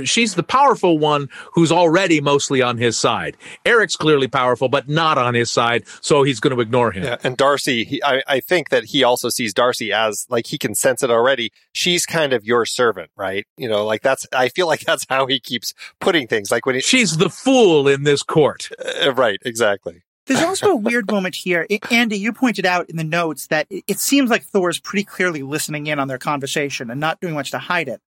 She's 0.04 0.36
the 0.36 0.44
powerful 0.44 0.98
one 0.98 1.30
who's 1.54 1.72
already 1.72 2.22
mostly 2.22 2.62
on 2.62 2.78
his 2.78 2.98
side. 2.98 3.38
Eric's 3.66 3.96
clearly 3.96 4.28
powerful, 4.28 4.70
but 4.70 4.90
not 4.90 5.18
on 5.18 5.34
his 5.34 5.50
side, 5.50 5.84
so 6.02 6.24
he's 6.24 6.40
going 6.40 6.56
to 6.56 6.62
ignore 6.62 6.92
him. 6.92 7.04
Yeah. 7.04 7.18
And 7.24 7.38
Darcy, 7.38 7.84
he, 7.86 8.04
I, 8.04 8.22
I 8.28 8.40
think 8.40 8.70
that 8.70 8.86
he 8.86 9.04
also 9.04 9.30
sees 9.30 9.54
Darcy 9.54 9.94
as 9.94 10.26
like 10.30 10.48
he 10.48 10.58
can 10.58 10.76
sense 10.76 11.02
it 11.04 11.10
already. 11.10 11.52
She's 11.72 12.06
kind 12.06 12.34
of 12.34 12.44
your 12.46 12.66
servant, 12.66 13.12
right? 13.16 13.46
You 13.58 13.70
know, 13.70 13.86
like 13.86 14.02
that's, 14.02 14.28
I 14.34 14.50
feel 14.50 14.68
like 14.68 14.82
that's 14.82 15.06
how 15.10 15.28
he 15.28 15.40
keeps 15.40 15.74
putting 16.00 16.28
things. 16.28 16.52
Like 16.52 16.66
when 16.66 16.76
he, 16.76 16.82
She's 16.82 17.18
the 17.18 17.30
fool 17.30 17.88
in 17.88 18.04
this 18.04 18.24
court. 18.24 18.70
uh, 19.04 19.14
right, 19.14 19.40
exactly. 19.46 20.02
There's 20.30 20.44
also 20.44 20.68
a 20.68 20.76
weird 20.76 21.10
moment 21.10 21.34
here. 21.34 21.66
Andy, 21.90 22.20
you 22.20 22.32
pointed 22.34 22.64
out 22.64 22.88
in 22.88 22.98
the 22.98 23.04
notes 23.04 23.48
that 23.48 23.66
it, 23.72 23.98
seems 23.98 24.30
like 24.30 24.44
Thor's 24.44 24.80
pretty 24.80 25.04
clearly 25.04 25.42
listening 25.42 25.88
in 25.88 25.98
on 25.98 26.08
their 26.08 26.20
conversation 26.20 26.92
and 26.92 27.00
not 27.00 27.20
doing 27.20 27.34
much 27.34 27.50
to 27.50 27.58
hide 27.58 27.88
it. 27.88 28.00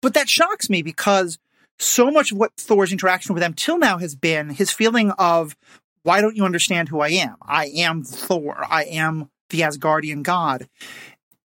But 0.00 0.14
that 0.14 0.28
shocks 0.28 0.68
me 0.68 0.82
because 0.82 1.38
so 1.78 2.10
much 2.10 2.32
of 2.32 2.38
what 2.38 2.56
Thor's 2.56 2.90
interaction 2.90 3.34
with 3.34 3.40
them 3.40 3.54
till 3.54 3.78
now 3.78 3.98
has 3.98 4.16
been 4.16 4.50
his 4.50 4.72
feeling 4.72 5.12
of, 5.12 5.56
why 6.02 6.20
don't 6.20 6.34
you 6.34 6.44
understand 6.44 6.88
who 6.88 6.98
I 6.98 7.10
am? 7.10 7.36
I 7.40 7.66
am 7.66 8.02
Thor. 8.02 8.66
I 8.68 8.82
am 8.86 9.30
the 9.50 9.60
Asgardian 9.60 10.24
god. 10.24 10.68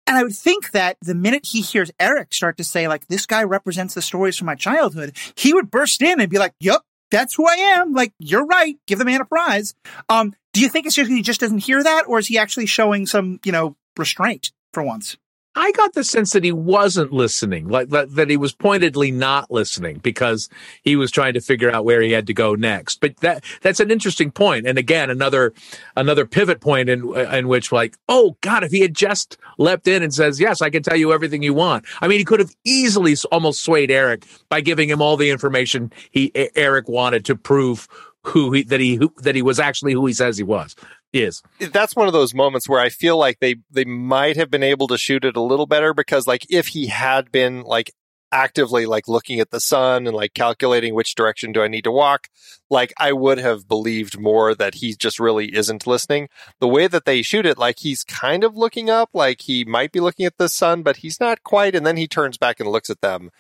And 0.05 0.17
I 0.17 0.23
would 0.23 0.35
think 0.35 0.71
that 0.71 0.97
the 1.01 1.15
minute 1.15 1.45
he 1.45 1.61
hears 1.61 1.91
Eric 1.97 2.33
start 2.33 2.57
to 2.57 2.65
say, 2.65 2.89
like, 2.89 3.07
this 3.07 3.25
guy 3.25 3.43
represents 3.43 3.93
the 3.93 4.01
stories 4.01 4.35
from 4.35 4.47
my 4.47 4.55
childhood, 4.55 5.15
he 5.35 5.53
would 5.53 5.71
burst 5.71 6.01
in 6.01 6.19
and 6.19 6.29
be 6.29 6.39
like, 6.39 6.55
yep, 6.59 6.81
that's 7.11 7.35
who 7.35 7.47
I 7.47 7.55
am. 7.75 7.93
Like, 7.93 8.13
you're 8.17 8.45
right. 8.45 8.75
Give 8.87 8.97
the 8.97 9.05
man 9.05 9.21
a 9.21 9.25
prize. 9.25 9.75
Um, 10.09 10.33
do 10.53 10.61
you 10.61 10.69
think 10.69 10.85
it's 10.85 10.95
just 10.95 11.09
he 11.09 11.21
just 11.21 11.39
doesn't 11.39 11.59
hear 11.59 11.83
that, 11.83 12.05
or 12.07 12.19
is 12.19 12.27
he 12.27 12.37
actually 12.37 12.65
showing 12.65 13.05
some, 13.05 13.39
you 13.45 13.51
know, 13.51 13.75
restraint 13.97 14.51
for 14.73 14.83
once? 14.83 15.17
I 15.55 15.71
got 15.73 15.93
the 15.93 16.03
sense 16.05 16.31
that 16.31 16.45
he 16.45 16.53
wasn't 16.53 17.11
listening, 17.11 17.67
like 17.67 17.89
that, 17.89 18.15
that 18.15 18.29
he 18.29 18.37
was 18.37 18.53
pointedly 18.53 19.11
not 19.11 19.51
listening 19.51 19.97
because 19.97 20.47
he 20.81 20.95
was 20.95 21.11
trying 21.11 21.33
to 21.33 21.41
figure 21.41 21.69
out 21.69 21.83
where 21.83 22.01
he 22.01 22.13
had 22.13 22.27
to 22.27 22.33
go 22.33 22.55
next. 22.55 23.01
But 23.01 23.17
that 23.17 23.43
that's 23.61 23.81
an 23.81 23.91
interesting 23.91 24.31
point, 24.31 24.65
and 24.65 24.77
again, 24.77 25.09
another 25.09 25.53
another 25.97 26.25
pivot 26.25 26.61
point 26.61 26.89
in 26.89 27.15
in 27.17 27.49
which, 27.49 27.71
like, 27.71 27.97
oh 28.07 28.37
God, 28.41 28.63
if 28.63 28.71
he 28.71 28.79
had 28.79 28.95
just 28.95 29.37
leapt 29.57 29.87
in 29.89 30.03
and 30.03 30.13
says, 30.13 30.39
"Yes, 30.39 30.61
I 30.61 30.69
can 30.69 30.83
tell 30.83 30.97
you 30.97 31.11
everything 31.11 31.43
you 31.43 31.53
want," 31.53 31.85
I 32.01 32.07
mean, 32.07 32.19
he 32.19 32.25
could 32.25 32.39
have 32.39 32.55
easily 32.63 33.15
almost 33.31 33.65
swayed 33.65 33.91
Eric 33.91 34.25
by 34.47 34.61
giving 34.61 34.89
him 34.89 35.01
all 35.01 35.17
the 35.17 35.29
information 35.29 35.91
he 36.11 36.31
Eric 36.55 36.87
wanted 36.87 37.25
to 37.25 37.35
prove 37.35 37.89
who 38.23 38.53
he 38.53 38.63
that 38.63 38.79
he 38.79 38.95
who, 38.95 39.13
that 39.17 39.35
he 39.35 39.41
was 39.41 39.59
actually 39.59 39.93
who 39.93 40.05
he 40.05 40.13
says 40.13 40.37
he 40.37 40.43
was 40.43 40.75
is. 41.13 41.41
that's 41.71 41.95
one 41.95 42.07
of 42.07 42.13
those 42.13 42.33
moments 42.33 42.67
where 42.67 42.79
I 42.79 42.89
feel 42.89 43.17
like 43.17 43.39
they 43.39 43.55
they 43.69 43.85
might 43.85 44.37
have 44.37 44.49
been 44.49 44.63
able 44.63 44.87
to 44.87 44.97
shoot 44.97 45.25
it 45.25 45.35
a 45.35 45.41
little 45.41 45.65
better 45.65 45.93
because 45.93 46.27
like 46.27 46.45
if 46.49 46.67
he 46.67 46.87
had 46.87 47.31
been 47.31 47.61
like 47.61 47.93
actively 48.31 48.85
like 48.85 49.07
looking 49.07 49.39
at 49.39 49.51
the 49.51 49.59
sun 49.59 50.07
and 50.07 50.15
like 50.15 50.33
calculating 50.33 50.95
which 50.95 51.15
direction 51.15 51.51
do 51.51 51.61
I 51.61 51.67
need 51.67 51.83
to 51.83 51.91
walk, 51.91 52.29
like 52.69 52.93
I 52.97 53.11
would 53.11 53.37
have 53.37 53.67
believed 53.67 54.19
more 54.19 54.55
that 54.55 54.75
he 54.75 54.95
just 54.95 55.19
really 55.19 55.55
isn't 55.55 55.85
listening. 55.85 56.29
The 56.59 56.67
way 56.67 56.87
that 56.87 57.05
they 57.05 57.21
shoot 57.21 57.45
it, 57.45 57.57
like 57.57 57.79
he's 57.79 58.03
kind 58.03 58.43
of 58.43 58.55
looking 58.55 58.89
up, 58.89 59.09
like 59.13 59.41
he 59.41 59.65
might 59.65 59.91
be 59.91 59.99
looking 59.99 60.25
at 60.25 60.37
the 60.37 60.49
sun, 60.49 60.83
but 60.83 60.97
he's 60.97 61.19
not 61.19 61.43
quite, 61.43 61.75
and 61.75 61.85
then 61.85 61.97
he 61.97 62.07
turns 62.07 62.37
back 62.37 62.59
and 62.59 62.69
looks 62.69 62.89
at 62.89 63.01
them. 63.01 63.31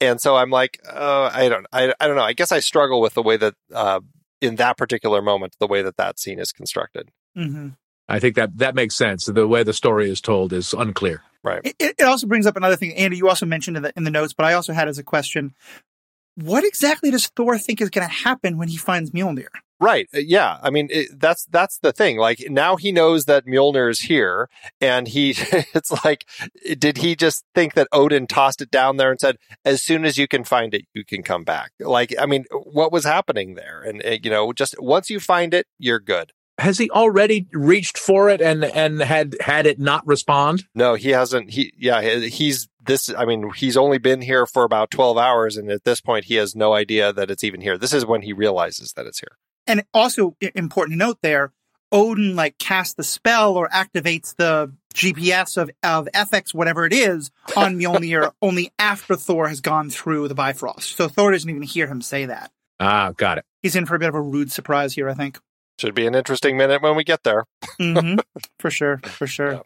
And 0.00 0.20
so 0.20 0.36
I'm 0.36 0.50
like, 0.50 0.80
uh, 0.88 1.30
I 1.32 1.48
don't, 1.48 1.66
I, 1.72 1.92
I 2.00 2.06
don't 2.06 2.16
know. 2.16 2.22
I 2.22 2.32
guess 2.32 2.52
I 2.52 2.60
struggle 2.60 3.00
with 3.00 3.14
the 3.14 3.22
way 3.22 3.36
that, 3.36 3.54
uh, 3.74 4.00
in 4.40 4.56
that 4.56 4.76
particular 4.76 5.20
moment, 5.20 5.56
the 5.58 5.66
way 5.66 5.82
that 5.82 5.96
that 5.96 6.18
scene 6.18 6.38
is 6.38 6.52
constructed. 6.52 7.10
Mm-hmm. 7.38 7.68
I 8.08 8.18
think 8.18 8.36
that 8.36 8.56
that 8.58 8.74
makes 8.74 8.94
sense. 8.94 9.26
The 9.26 9.46
way 9.46 9.62
the 9.62 9.72
story 9.72 10.10
is 10.10 10.20
told 10.20 10.52
is 10.52 10.72
unclear. 10.72 11.22
Right. 11.44 11.60
It, 11.64 11.76
it 11.98 12.02
also 12.02 12.26
brings 12.26 12.46
up 12.46 12.56
another 12.56 12.76
thing, 12.76 12.94
Andy. 12.94 13.18
You 13.18 13.28
also 13.28 13.46
mentioned 13.46 13.76
in 13.76 13.82
the, 13.84 13.92
in 13.96 14.04
the 14.04 14.10
notes, 14.10 14.32
but 14.32 14.46
I 14.46 14.54
also 14.54 14.72
had 14.72 14.88
as 14.88 14.98
a 14.98 15.04
question: 15.04 15.54
What 16.34 16.64
exactly 16.64 17.10
does 17.10 17.28
Thor 17.28 17.58
think 17.58 17.80
is 17.80 17.90
going 17.90 18.06
to 18.06 18.12
happen 18.12 18.58
when 18.58 18.68
he 18.68 18.76
finds 18.76 19.10
Mjolnir? 19.10 19.48
Right. 19.80 20.08
Uh, 20.12 20.18
Yeah. 20.18 20.58
I 20.62 20.70
mean, 20.70 20.88
it, 20.90 21.20
that's 21.20 21.44
that's 21.44 21.78
the 21.78 21.92
thing. 21.92 22.16
Like 22.16 22.44
now 22.48 22.76
he 22.76 22.90
knows 22.90 23.26
that 23.26 23.46
Mjolnir 23.46 23.90
is 23.90 24.00
here, 24.00 24.48
and 24.80 25.06
he 25.06 25.30
it's 25.74 25.92
like, 26.04 26.26
did 26.78 26.98
he 26.98 27.14
just 27.14 27.44
think 27.54 27.74
that 27.74 27.88
Odin 27.92 28.26
tossed 28.26 28.60
it 28.60 28.70
down 28.70 28.96
there 28.96 29.10
and 29.10 29.20
said, 29.20 29.36
"As 29.64 29.82
soon 29.82 30.04
as 30.04 30.18
you 30.18 30.26
can 30.26 30.44
find 30.44 30.74
it, 30.74 30.86
you 30.94 31.04
can 31.04 31.22
come 31.22 31.44
back"? 31.44 31.72
Like, 31.78 32.14
I 32.18 32.26
mean, 32.26 32.46
what 32.50 32.90
was 32.90 33.04
happening 33.04 33.54
there? 33.54 33.82
And 33.82 34.04
uh, 34.04 34.16
you 34.22 34.30
know, 34.30 34.52
just 34.52 34.74
once 34.80 35.10
you 35.10 35.20
find 35.20 35.54
it, 35.54 35.66
you're 35.78 36.00
good. 36.00 36.32
Has 36.58 36.78
he 36.78 36.90
already 36.90 37.46
reached 37.52 37.98
for 37.98 38.30
it 38.30 38.40
and 38.40 38.64
and 38.64 39.00
had 39.00 39.36
had 39.40 39.66
it 39.66 39.78
not 39.78 40.06
respond? 40.06 40.64
No, 40.74 40.94
he 40.94 41.10
hasn't. 41.10 41.50
He 41.50 41.72
yeah, 41.78 42.00
he's 42.00 42.68
this, 42.88 43.14
I 43.16 43.24
mean, 43.24 43.50
he's 43.54 43.76
only 43.76 43.98
been 43.98 44.20
here 44.20 44.46
for 44.46 44.64
about 44.64 44.90
12 44.90 45.16
hours. 45.16 45.56
And 45.56 45.70
at 45.70 45.84
this 45.84 46.00
point, 46.00 46.24
he 46.24 46.34
has 46.36 46.56
no 46.56 46.72
idea 46.72 47.12
that 47.12 47.30
it's 47.30 47.44
even 47.44 47.60
here. 47.60 47.78
This 47.78 47.92
is 47.92 48.04
when 48.04 48.22
he 48.22 48.32
realizes 48.32 48.94
that 48.94 49.06
it's 49.06 49.20
here. 49.20 49.36
And 49.68 49.84
also 49.94 50.34
important 50.54 50.94
to 50.94 50.98
note 50.98 51.18
there, 51.22 51.52
Odin 51.92 52.34
like 52.34 52.58
casts 52.58 52.94
the 52.94 53.04
spell 53.04 53.56
or 53.56 53.68
activates 53.68 54.34
the 54.34 54.72
GPS 54.94 55.56
of, 55.56 55.70
of 55.82 56.08
FX, 56.14 56.52
whatever 56.52 56.84
it 56.86 56.92
is, 56.92 57.30
on 57.56 57.78
Mjolnir 57.78 58.32
only 58.42 58.72
after 58.78 59.14
Thor 59.14 59.48
has 59.48 59.60
gone 59.60 59.90
through 59.90 60.28
the 60.28 60.34
Bifrost. 60.34 60.96
So 60.96 61.08
Thor 61.08 61.30
doesn't 61.30 61.48
even 61.48 61.62
hear 61.62 61.86
him 61.86 62.00
say 62.00 62.26
that. 62.26 62.50
Ah, 62.80 63.12
got 63.16 63.38
it. 63.38 63.44
He's 63.62 63.76
in 63.76 63.86
for 63.86 63.94
a 63.94 63.98
bit 63.98 64.08
of 64.08 64.14
a 64.14 64.20
rude 64.20 64.50
surprise 64.50 64.94
here, 64.94 65.08
I 65.08 65.14
think. 65.14 65.38
Should 65.78 65.94
be 65.94 66.06
an 66.06 66.14
interesting 66.14 66.56
minute 66.56 66.82
when 66.82 66.96
we 66.96 67.04
get 67.04 67.22
there. 67.22 67.44
mm-hmm. 67.80 68.18
For 68.58 68.70
sure, 68.70 68.98
for 69.04 69.26
sure. 69.26 69.52
Yeah. 69.52 69.60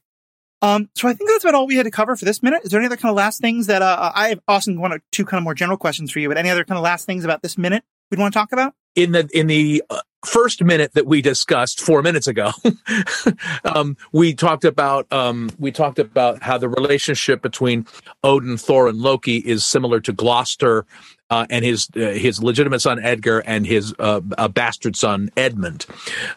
Um, 0.62 0.88
so 0.94 1.09
I 1.09 1.14
think 1.14 1.29
that's 1.29 1.44
about 1.44 1.57
all 1.57 1.66
we 1.66 1.77
had 1.77 1.85
to 1.85 1.90
cover 1.90 2.14
for 2.14 2.25
this 2.25 2.42
minute. 2.42 2.62
Is 2.64 2.70
there 2.70 2.79
any 2.79 2.87
other 2.87 2.96
kind 2.96 3.11
of 3.11 3.16
last 3.16 3.40
things 3.40 3.66
that 3.66 3.83
uh, 3.83 4.12
I 4.14 4.29
have 4.29 4.40
Austin 4.46 4.81
one 4.81 4.92
or 4.92 5.01
two 5.11 5.25
kind 5.25 5.38
of 5.38 5.44
more 5.44 5.55
general 5.55 5.77
questions 5.77 6.12
for 6.12 6.20
you, 6.20 6.29
but 6.29 6.38
any 6.38 6.51
other 6.51 6.64
kind 6.64 6.79
of 6.79 6.85
last 6.85 7.05
things 7.05 7.25
about 7.25 7.42
this 7.42 7.59
minute 7.59 7.83
we'd 8.11 8.20
want 8.20 8.33
to 8.33 8.38
talk 8.38 8.53
about? 8.53 8.75
In 8.94 9.12
the 9.12 9.29
in 9.33 9.48
the 9.48 9.83
uh, 9.90 10.03
first 10.25 10.62
minute 10.62 10.92
that 10.92 11.07
we 11.07 11.20
discussed 11.20 11.81
four 11.81 12.03
minutes 12.03 12.29
ago, 12.29 12.53
um, 13.64 13.96
we 14.12 14.35
talked 14.35 14.64
about 14.64 15.12
um, 15.12 15.51
we 15.59 15.72
talked 15.72 15.98
about 15.98 16.42
how 16.42 16.59
the 16.59 16.68
relationship 16.68 17.42
between 17.42 17.87
Odin, 18.22 18.57
Thor, 18.57 18.87
and 18.87 18.98
Loki 18.98 19.38
is 19.38 19.64
similar 19.64 19.98
to 20.01 20.12
Gloucester 20.12 20.85
uh, 21.32 21.46
and 21.48 21.64
his 21.64 21.88
uh, 21.96 22.00
his 22.10 22.42
legitimate 22.42 22.80
son 22.80 23.02
Edgar 23.02 23.38
and 23.46 23.66
his 23.66 23.94
uh, 23.98 24.20
bastard 24.48 24.94
son 24.94 25.30
Edmund. 25.34 25.86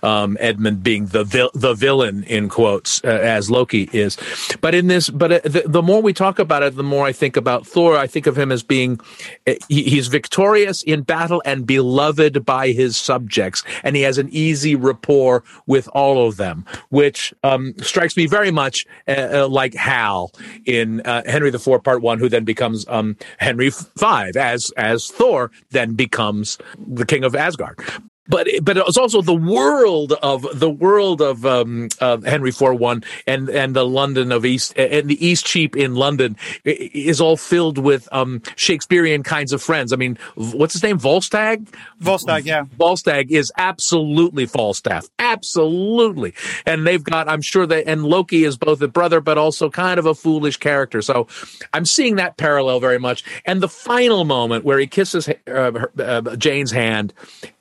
Um, 0.02 0.38
Edmund 0.40 0.84
being 0.84 1.08
the 1.08 1.26
vil- 1.26 1.52
the 1.54 1.74
villain 1.74 2.24
in 2.24 2.48
quotes 2.48 3.04
uh, 3.04 3.08
as 3.08 3.52
Loki 3.52 3.90
is. 3.92 4.18
But 4.62 4.74
in 4.74 4.88
this, 4.88 5.10
but 5.10 5.32
uh, 5.34 5.40
the, 5.44 5.64
the, 5.66 5.82
more 5.82 6.02
we 6.02 6.14
talk 6.14 6.40
about 6.40 6.64
it, 6.64 6.78
the 6.78 6.84
more 6.84 7.06
I 7.06 7.12
think 7.12 7.36
about 7.36 7.68
Thor. 7.68 7.98
I 7.98 8.08
think 8.08 8.26
of 8.26 8.38
him 8.38 8.54
as 8.54 8.64
being 8.64 9.02
uh, 9.46 9.56
he, 9.68 9.84
he's 9.84 10.08
victorious 10.08 10.82
in 10.82 11.02
battle 11.02 11.42
and 11.44 11.68
beloved 11.68 12.46
by 12.46 12.70
his 12.70 12.96
subjects, 12.96 13.64
and 13.84 13.98
he 13.98 14.04
has 14.04 14.18
an 14.18 14.30
easy 14.32 14.78
rapport 14.78 15.44
with 15.66 15.90
all 15.90 16.26
of 16.26 16.38
them, 16.38 16.66
which 16.88 17.34
um, 17.44 17.74
strikes 17.80 18.16
me 18.16 18.28
very 18.28 18.52
much 18.52 18.86
like 19.06 19.74
Hal 19.74 20.32
in 20.66 21.02
Henry 21.04 21.50
the 21.50 21.58
IV 21.58 21.84
Part 21.84 22.02
One, 22.02 22.18
who 22.18 22.30
then 22.30 22.46
becomes 22.46 22.86
um, 22.88 23.18
Henry 23.40 23.70
Five 23.70 24.38
as 24.38 24.72
Thor 25.12 25.52
then 25.72 25.94
becomes 25.94 26.58
the 26.78 27.06
king 27.06 27.24
of 27.24 27.36
Asgard 27.36 27.80
but 28.28 28.48
but 28.62 28.78
it's 28.78 28.98
also 28.98 29.22
the 29.22 29.34
world 29.34 30.14
of 30.14 30.48
the 30.54 30.70
world 30.70 31.22
of 31.22 31.46
um, 31.46 31.90
uh, 32.00 32.18
Henry 32.22 32.52
Four 32.52 32.74
One 32.74 33.04
and 33.28 33.50
and 33.50 33.76
the 33.76 33.86
London 33.86 34.32
of 34.32 34.46
East 34.46 34.74
and 34.78 35.10
the 35.10 35.18
Eastcheap 35.18 35.76
in 35.76 35.96
London 35.96 36.36
is 36.64 37.22
all 37.22 37.38
filled 37.38 37.78
with 37.78 38.08
um, 38.12 38.42
Shakespearean 38.56 39.24
kinds 39.24 39.54
of 39.54 39.62
friends. 39.62 39.94
I 39.94 39.96
mean, 39.96 40.18
what's 40.36 40.74
his 40.74 40.84
name? 40.84 41.00
Volstagg. 41.00 41.68
Volstagg, 42.02 42.46
yeah. 42.46 42.66
Volstagg 42.80 43.30
is 43.30 43.52
absolutely 43.58 44.46
Falstaff, 44.46 45.08
absolutely. 45.20 46.34
And 46.66 46.86
they've 46.86 47.04
got, 47.04 47.30
I'm 47.30 47.42
sure 47.42 47.66
that, 47.66 47.88
and 47.88 48.04
Loki 48.04 48.44
is 48.44 48.58
both 48.58 48.82
a 48.82 48.88
brother, 48.88 49.22
but 49.22 49.38
also 49.38 49.70
kind 49.70 50.00
of 50.00 50.06
a 50.06 50.16
foolish 50.16 50.58
character. 50.58 51.02
So 51.02 51.28
I'm 51.74 51.86
seeing 51.86 52.16
that 52.16 52.38
parallel 52.38 52.80
very 52.80 53.00
much. 53.00 53.24
And 53.46 53.62
the 53.62 53.70
final 53.70 54.26
moment 54.26 54.66
where 54.66 54.80
he 54.80 54.88
kisses 54.88 55.28
uh, 55.30 55.34
her, 55.48 55.92
uh, 56.00 56.36
Jane's 56.36 56.72
hand 56.72 57.14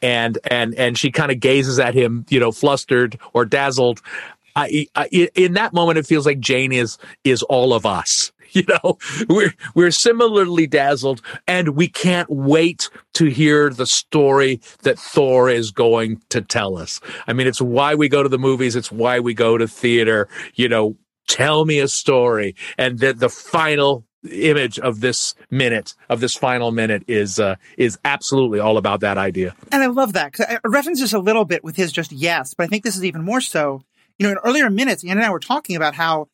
and 0.03 0.39
and 0.55 0.75
and 0.77 0.97
she 0.97 1.11
kind 1.11 1.33
of 1.33 1.41
gazes 1.41 1.79
at 1.79 1.95
him, 1.95 2.25
you 2.29 2.39
know, 2.39 2.53
flustered 2.53 3.19
or 3.33 3.45
dazzled. 3.45 4.01
I, 4.57 4.87
I, 4.95 5.07
in 5.35 5.55
that 5.55 5.73
moment, 5.73 5.99
it 5.99 6.07
feels 6.07 6.27
like 6.27 6.39
Jane 6.39 6.73
is 6.73 6.97
is 7.25 7.43
all 7.43 7.75
of 7.75 7.85
us. 7.85 8.31
You 8.55 8.63
know, 8.69 8.99
we're 9.29 9.53
we're 9.75 9.91
similarly 9.91 10.69
dazzled, 10.69 11.21
and 11.49 11.71
we 11.71 11.89
can't 11.89 12.31
wait 12.31 12.89
to 13.15 13.25
hear 13.25 13.69
the 13.69 13.87
story 13.87 14.61
that 14.83 14.97
Thor 14.97 15.51
is 15.51 15.73
going 15.73 16.23
to 16.29 16.41
tell 16.41 16.77
us. 16.77 17.01
I 17.27 17.33
mean, 17.33 17.49
it's 17.49 17.61
why 17.61 17.97
we 17.97 18.09
go 18.09 18.23
to 18.23 18.29
the 18.29 18.39
movies. 18.39 18.77
It's 18.77 18.93
why 18.93 19.19
we 19.19 19.35
go 19.35 19.59
to 19.59 19.67
theater. 19.67 20.29
You 20.55 20.69
know, 20.69 20.97
tell 21.27 21.65
me 21.65 21.81
a 21.81 21.89
story, 21.89 22.55
and 22.79 23.01
the 23.01 23.13
the 23.13 23.29
final 23.29 24.05
image 24.31 24.79
of 24.79 25.01
this 25.01 25.35
minute 25.51 25.95
of 26.09 26.21
this 26.21 26.35
final 26.35 26.71
minute 26.71 27.05
is 27.09 27.39
uh, 27.39 27.57
is 27.77 27.99
absolutely 28.05 28.59
all 28.59 28.79
about 28.79 29.01
that 29.01 29.19
idea. 29.19 29.55
And 29.73 29.83
I 29.83 29.87
love 29.87 30.13
that 30.15 30.33
because 30.33 30.47
I 30.49 30.59
reference 30.65 31.01
this 31.01 31.13
a 31.13 31.19
little 31.19 31.45
bit 31.45 31.65
with 31.65 31.77
his 31.77 31.93
just 31.93 32.13
yes, 32.13 32.55
but 32.55 32.65
I 32.65 32.67
think 32.69 32.85
this 32.85 32.97
is 32.97 33.05
even 33.05 33.23
more 33.23 33.41
so. 33.41 33.83
You 34.19 34.27
know, 34.27 34.33
in 34.33 34.39
earlier 34.39 34.71
minutes, 34.71 35.05
Ann 35.05 35.19
and 35.19 35.25
I 35.27 35.31
were 35.31 35.41
talking 35.41 35.75
about 35.75 35.95
how 35.95 36.29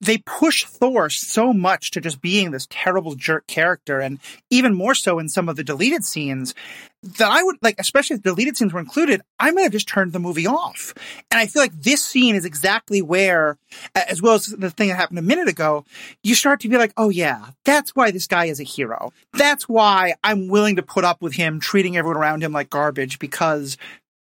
they 0.00 0.18
push 0.18 0.64
Thor 0.64 1.10
so 1.10 1.52
much 1.52 1.90
to 1.92 2.00
just 2.00 2.20
being 2.20 2.50
this 2.50 2.66
terrible 2.70 3.14
jerk 3.14 3.46
character, 3.46 4.00
and 4.00 4.18
even 4.50 4.74
more 4.74 4.94
so 4.94 5.18
in 5.18 5.28
some 5.28 5.48
of 5.48 5.56
the 5.56 5.64
deleted 5.64 6.04
scenes 6.04 6.54
that 7.02 7.30
I 7.30 7.42
would 7.42 7.56
like, 7.62 7.76
especially 7.78 8.16
if 8.16 8.22
deleted 8.22 8.56
scenes 8.56 8.72
were 8.72 8.80
included, 8.80 9.22
I 9.38 9.50
might 9.52 9.62
have 9.62 9.72
just 9.72 9.88
turned 9.88 10.12
the 10.12 10.18
movie 10.18 10.46
off. 10.46 10.94
And 11.30 11.38
I 11.38 11.46
feel 11.46 11.62
like 11.62 11.80
this 11.80 12.04
scene 12.04 12.34
is 12.34 12.44
exactly 12.44 13.02
where, 13.02 13.56
as 13.94 14.20
well 14.20 14.34
as 14.34 14.46
the 14.46 14.70
thing 14.70 14.88
that 14.88 14.96
happened 14.96 15.18
a 15.18 15.22
minute 15.22 15.48
ago, 15.48 15.84
you 16.22 16.34
start 16.34 16.60
to 16.60 16.68
be 16.68 16.76
like, 16.76 16.92
oh 16.96 17.08
yeah, 17.08 17.50
that's 17.64 17.94
why 17.94 18.10
this 18.10 18.26
guy 18.26 18.46
is 18.46 18.60
a 18.60 18.64
hero. 18.64 19.12
That's 19.32 19.68
why 19.68 20.14
I'm 20.24 20.48
willing 20.48 20.76
to 20.76 20.82
put 20.82 21.04
up 21.04 21.22
with 21.22 21.34
him 21.34 21.60
treating 21.60 21.96
everyone 21.96 22.20
around 22.20 22.42
him 22.42 22.52
like 22.52 22.70
garbage 22.70 23.18
because 23.18 23.76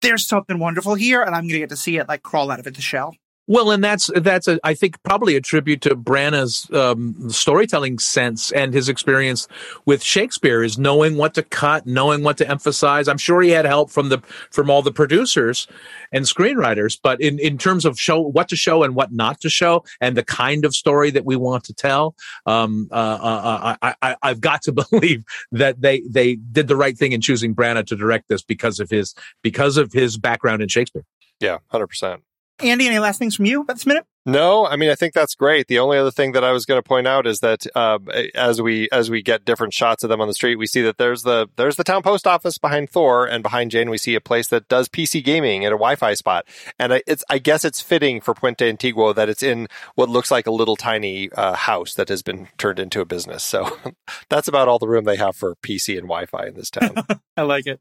there's 0.00 0.26
something 0.26 0.58
wonderful 0.58 0.94
here 0.94 1.22
and 1.22 1.34
I'm 1.34 1.42
going 1.42 1.52
to 1.52 1.58
get 1.58 1.70
to 1.70 1.76
see 1.76 1.98
it 1.98 2.08
like 2.08 2.22
crawl 2.22 2.50
out 2.50 2.58
of 2.58 2.66
its 2.66 2.80
shell. 2.80 3.16
Well, 3.48 3.72
and 3.72 3.82
that's 3.82 4.08
that's 4.14 4.46
a, 4.46 4.60
I 4.62 4.74
think 4.74 5.02
probably 5.02 5.34
a 5.34 5.40
tribute 5.40 5.80
to 5.82 5.96
Branagh's 5.96 6.72
um, 6.72 7.28
storytelling 7.28 7.98
sense 7.98 8.52
and 8.52 8.72
his 8.72 8.88
experience 8.88 9.48
with 9.84 10.00
Shakespeare 10.00 10.62
is 10.62 10.78
knowing 10.78 11.16
what 11.16 11.34
to 11.34 11.42
cut, 11.42 11.84
knowing 11.84 12.22
what 12.22 12.38
to 12.38 12.48
emphasize. 12.48 13.08
I'm 13.08 13.18
sure 13.18 13.42
he 13.42 13.50
had 13.50 13.64
help 13.64 13.90
from 13.90 14.10
the 14.10 14.18
from 14.52 14.70
all 14.70 14.80
the 14.80 14.92
producers 14.92 15.66
and 16.12 16.24
screenwriters, 16.24 16.96
but 17.02 17.20
in 17.20 17.40
in 17.40 17.58
terms 17.58 17.84
of 17.84 17.98
show 17.98 18.20
what 18.20 18.48
to 18.48 18.56
show 18.56 18.84
and 18.84 18.94
what 18.94 19.12
not 19.12 19.40
to 19.40 19.50
show, 19.50 19.84
and 20.00 20.16
the 20.16 20.24
kind 20.24 20.64
of 20.64 20.72
story 20.72 21.10
that 21.10 21.24
we 21.24 21.34
want 21.34 21.64
to 21.64 21.74
tell, 21.74 22.14
um, 22.46 22.88
uh, 22.92 22.94
uh, 22.94 23.76
uh 23.82 23.92
I, 24.02 24.16
I, 24.22 24.28
have 24.28 24.40
got 24.40 24.62
to 24.62 24.72
believe 24.90 25.24
that 25.50 25.80
they 25.80 26.02
they 26.08 26.36
did 26.36 26.68
the 26.68 26.76
right 26.76 26.96
thing 26.96 27.10
in 27.10 27.20
choosing 27.20 27.56
Branagh 27.56 27.86
to 27.86 27.96
direct 27.96 28.28
this 28.28 28.42
because 28.42 28.78
of 28.78 28.88
his 28.88 29.16
because 29.42 29.78
of 29.78 29.92
his 29.92 30.16
background 30.16 30.62
in 30.62 30.68
Shakespeare. 30.68 31.04
Yeah, 31.40 31.58
hundred 31.66 31.88
percent. 31.88 32.22
Andy, 32.62 32.86
any 32.86 32.98
last 32.98 33.18
things 33.18 33.34
from 33.34 33.46
you 33.46 33.62
about 33.62 33.74
this 33.74 33.86
minute? 33.86 34.06
No, 34.24 34.66
I 34.66 34.76
mean 34.76 34.88
I 34.88 34.94
think 34.94 35.14
that's 35.14 35.34
great. 35.34 35.66
The 35.66 35.80
only 35.80 35.98
other 35.98 36.12
thing 36.12 36.32
that 36.32 36.44
I 36.44 36.52
was 36.52 36.64
going 36.64 36.78
to 36.78 36.88
point 36.88 37.08
out 37.08 37.26
is 37.26 37.40
that 37.40 37.66
uh, 37.74 37.98
as 38.36 38.62
we 38.62 38.88
as 38.92 39.10
we 39.10 39.20
get 39.20 39.44
different 39.44 39.74
shots 39.74 40.04
of 40.04 40.10
them 40.10 40.20
on 40.20 40.28
the 40.28 40.34
street, 40.34 40.56
we 40.56 40.66
see 40.66 40.80
that 40.82 40.96
there's 40.96 41.22
the 41.22 41.48
there's 41.56 41.74
the 41.74 41.82
town 41.82 42.02
post 42.02 42.26
office 42.26 42.56
behind 42.56 42.88
Thor, 42.90 43.26
and 43.26 43.42
behind 43.42 43.72
Jane 43.72 43.90
we 43.90 43.98
see 43.98 44.14
a 44.14 44.20
place 44.20 44.46
that 44.48 44.68
does 44.68 44.88
PC 44.88 45.24
gaming 45.24 45.64
at 45.64 45.72
a 45.72 45.76
Wi-Fi 45.76 46.14
spot. 46.14 46.46
And 46.78 46.94
I, 46.94 47.02
it's 47.06 47.24
I 47.28 47.38
guess 47.38 47.64
it's 47.64 47.80
fitting 47.80 48.20
for 48.20 48.32
Puente 48.32 48.70
Antiguo 48.72 49.12
that 49.12 49.28
it's 49.28 49.42
in 49.42 49.66
what 49.96 50.08
looks 50.08 50.30
like 50.30 50.46
a 50.46 50.52
little 50.52 50.76
tiny 50.76 51.30
uh, 51.32 51.54
house 51.54 51.94
that 51.94 52.08
has 52.08 52.22
been 52.22 52.46
turned 52.58 52.78
into 52.78 53.00
a 53.00 53.04
business. 53.04 53.42
So 53.42 53.76
that's 54.28 54.46
about 54.46 54.68
all 54.68 54.78
the 54.78 54.88
room 54.88 55.02
they 55.02 55.16
have 55.16 55.34
for 55.34 55.56
PC 55.56 55.98
and 55.98 56.06
Wi-Fi 56.06 56.46
in 56.46 56.54
this 56.54 56.70
town. 56.70 56.94
I 57.36 57.42
like 57.42 57.66
it. 57.66 57.80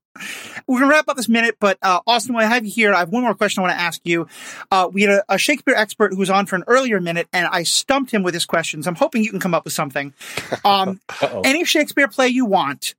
We're 0.65 0.79
gonna 0.79 0.91
wrap 0.91 1.07
up 1.07 1.17
this 1.17 1.29
minute, 1.29 1.57
but 1.59 1.77
uh, 1.83 1.99
Austin, 2.07 2.33
while 2.33 2.45
I 2.45 2.49
have 2.49 2.65
you 2.65 2.71
here, 2.71 2.93
I 2.95 2.99
have 2.99 3.09
one 3.09 3.21
more 3.21 3.35
question 3.35 3.61
I 3.61 3.67
want 3.67 3.77
to 3.77 3.81
ask 3.83 4.01
you. 4.05 4.27
Uh, 4.71 4.89
we 4.91 5.03
had 5.03 5.11
a, 5.11 5.23
a 5.29 5.37
Shakespeare 5.37 5.75
expert 5.75 6.13
who 6.13 6.17
was 6.17 6.30
on 6.31 6.45
for 6.45 6.55
an 6.55 6.63
earlier 6.67 6.99
minute, 6.99 7.27
and 7.33 7.47
I 7.47 7.63
stumped 7.63 8.11
him 8.11 8.23
with 8.23 8.33
his 8.33 8.45
questions. 8.45 8.87
I'm 8.87 8.95
hoping 8.95 9.23
you 9.23 9.29
can 9.29 9.39
come 9.39 9.53
up 9.53 9.63
with 9.63 9.73
something. 9.73 10.13
Um, 10.65 10.99
any 11.43 11.65
Shakespeare 11.65 12.07
play 12.07 12.27
you 12.27 12.45
want. 12.45 12.95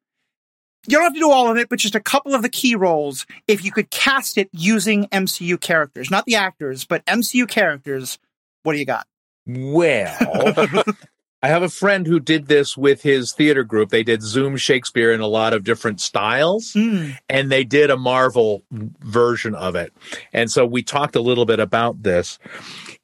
You 0.87 0.97
don't 0.97 1.05
have 1.05 1.14
to 1.14 1.21
do 1.21 1.31
all 1.31 1.49
of 1.49 1.57
it, 1.57 1.68
but 1.68 1.79
just 1.79 1.95
a 1.95 2.01
couple 2.01 2.35
of 2.35 2.42
the 2.42 2.49
key 2.49 2.75
roles. 2.75 3.25
If 3.47 3.64
you 3.64 3.71
could 3.71 3.90
cast 3.90 4.37
it 4.37 4.49
using 4.53 5.07
MCU 5.09 5.61
characters, 5.61 6.11
not 6.11 6.27
the 6.27 6.35
actors, 6.35 6.85
but 6.85 7.05
MCU 7.07 7.49
characters, 7.49 8.18
what 8.64 8.73
do 8.73 8.79
you 8.79 8.85
got? 8.85 9.07
Well, 9.47 10.16
I 11.45 11.49
have 11.49 11.64
a 11.64 11.68
friend 11.68 12.07
who 12.07 12.21
did 12.21 12.47
this 12.47 12.77
with 12.77 13.03
his 13.03 13.33
theater 13.33 13.64
group. 13.64 13.90
They 13.90 14.05
did 14.05 14.23
Zoom 14.23 14.57
Shakespeare 14.57 15.12
in 15.12 15.21
a 15.21 15.27
lot 15.27 15.53
of 15.53 15.64
different 15.64 16.01
styles, 16.01 16.73
mm. 16.73 17.16
and 17.29 17.51
they 17.51 17.64
did 17.64 17.90
a 17.90 17.97
Marvel 17.97 18.62
version 18.71 19.57
of 19.57 19.75
it. 19.75 19.92
And 20.33 20.53
so 20.53 20.64
we 20.64 20.85
talked 20.85 21.16
a 21.16 21.21
little 21.21 21.45
bit 21.45 21.59
about 21.59 22.05
this. 22.05 22.38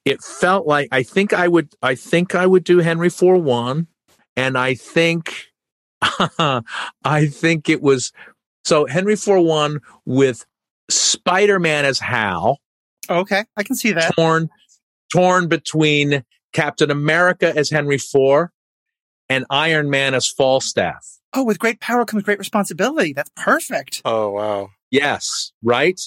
It 0.05 0.21
felt 0.21 0.65
like 0.65 0.89
I 0.91 1.03
think 1.03 1.33
I 1.33 1.47
would 1.47 1.73
I 1.81 1.95
think 1.95 2.35
I 2.35 2.45
would 2.45 2.63
do 2.63 2.79
Henry 2.79 3.09
Four 3.09 3.37
One, 3.37 3.87
and 4.35 4.57
I 4.57 4.73
think 4.75 5.47
I 6.01 7.27
think 7.27 7.69
it 7.69 7.81
was 7.81 8.11
so 8.63 8.85
Henry 8.85 9.15
Four 9.15 9.41
One 9.41 9.81
with 10.05 10.45
Spider 10.89 11.59
Man 11.59 11.85
as 11.85 11.99
Hal. 11.99 12.59
Okay, 13.09 13.43
I 13.57 13.63
can 13.63 13.75
see 13.75 13.91
that 13.91 14.15
torn 14.15 14.49
torn 15.11 15.47
between 15.47 16.23
Captain 16.53 16.91
America 16.91 17.55
as 17.55 17.69
Henry 17.69 17.95
IV, 17.95 18.49
and 19.29 19.45
Iron 19.49 19.89
Man 19.89 20.13
as 20.13 20.27
Falstaff. 20.27 21.19
Oh, 21.33 21.43
with 21.43 21.59
great 21.59 21.79
power 21.79 22.05
comes 22.05 22.23
great 22.23 22.39
responsibility. 22.39 23.13
That's 23.13 23.31
perfect. 23.35 24.01
Oh, 24.03 24.31
wow. 24.31 24.69
Yes, 24.89 25.51
right? 25.61 25.99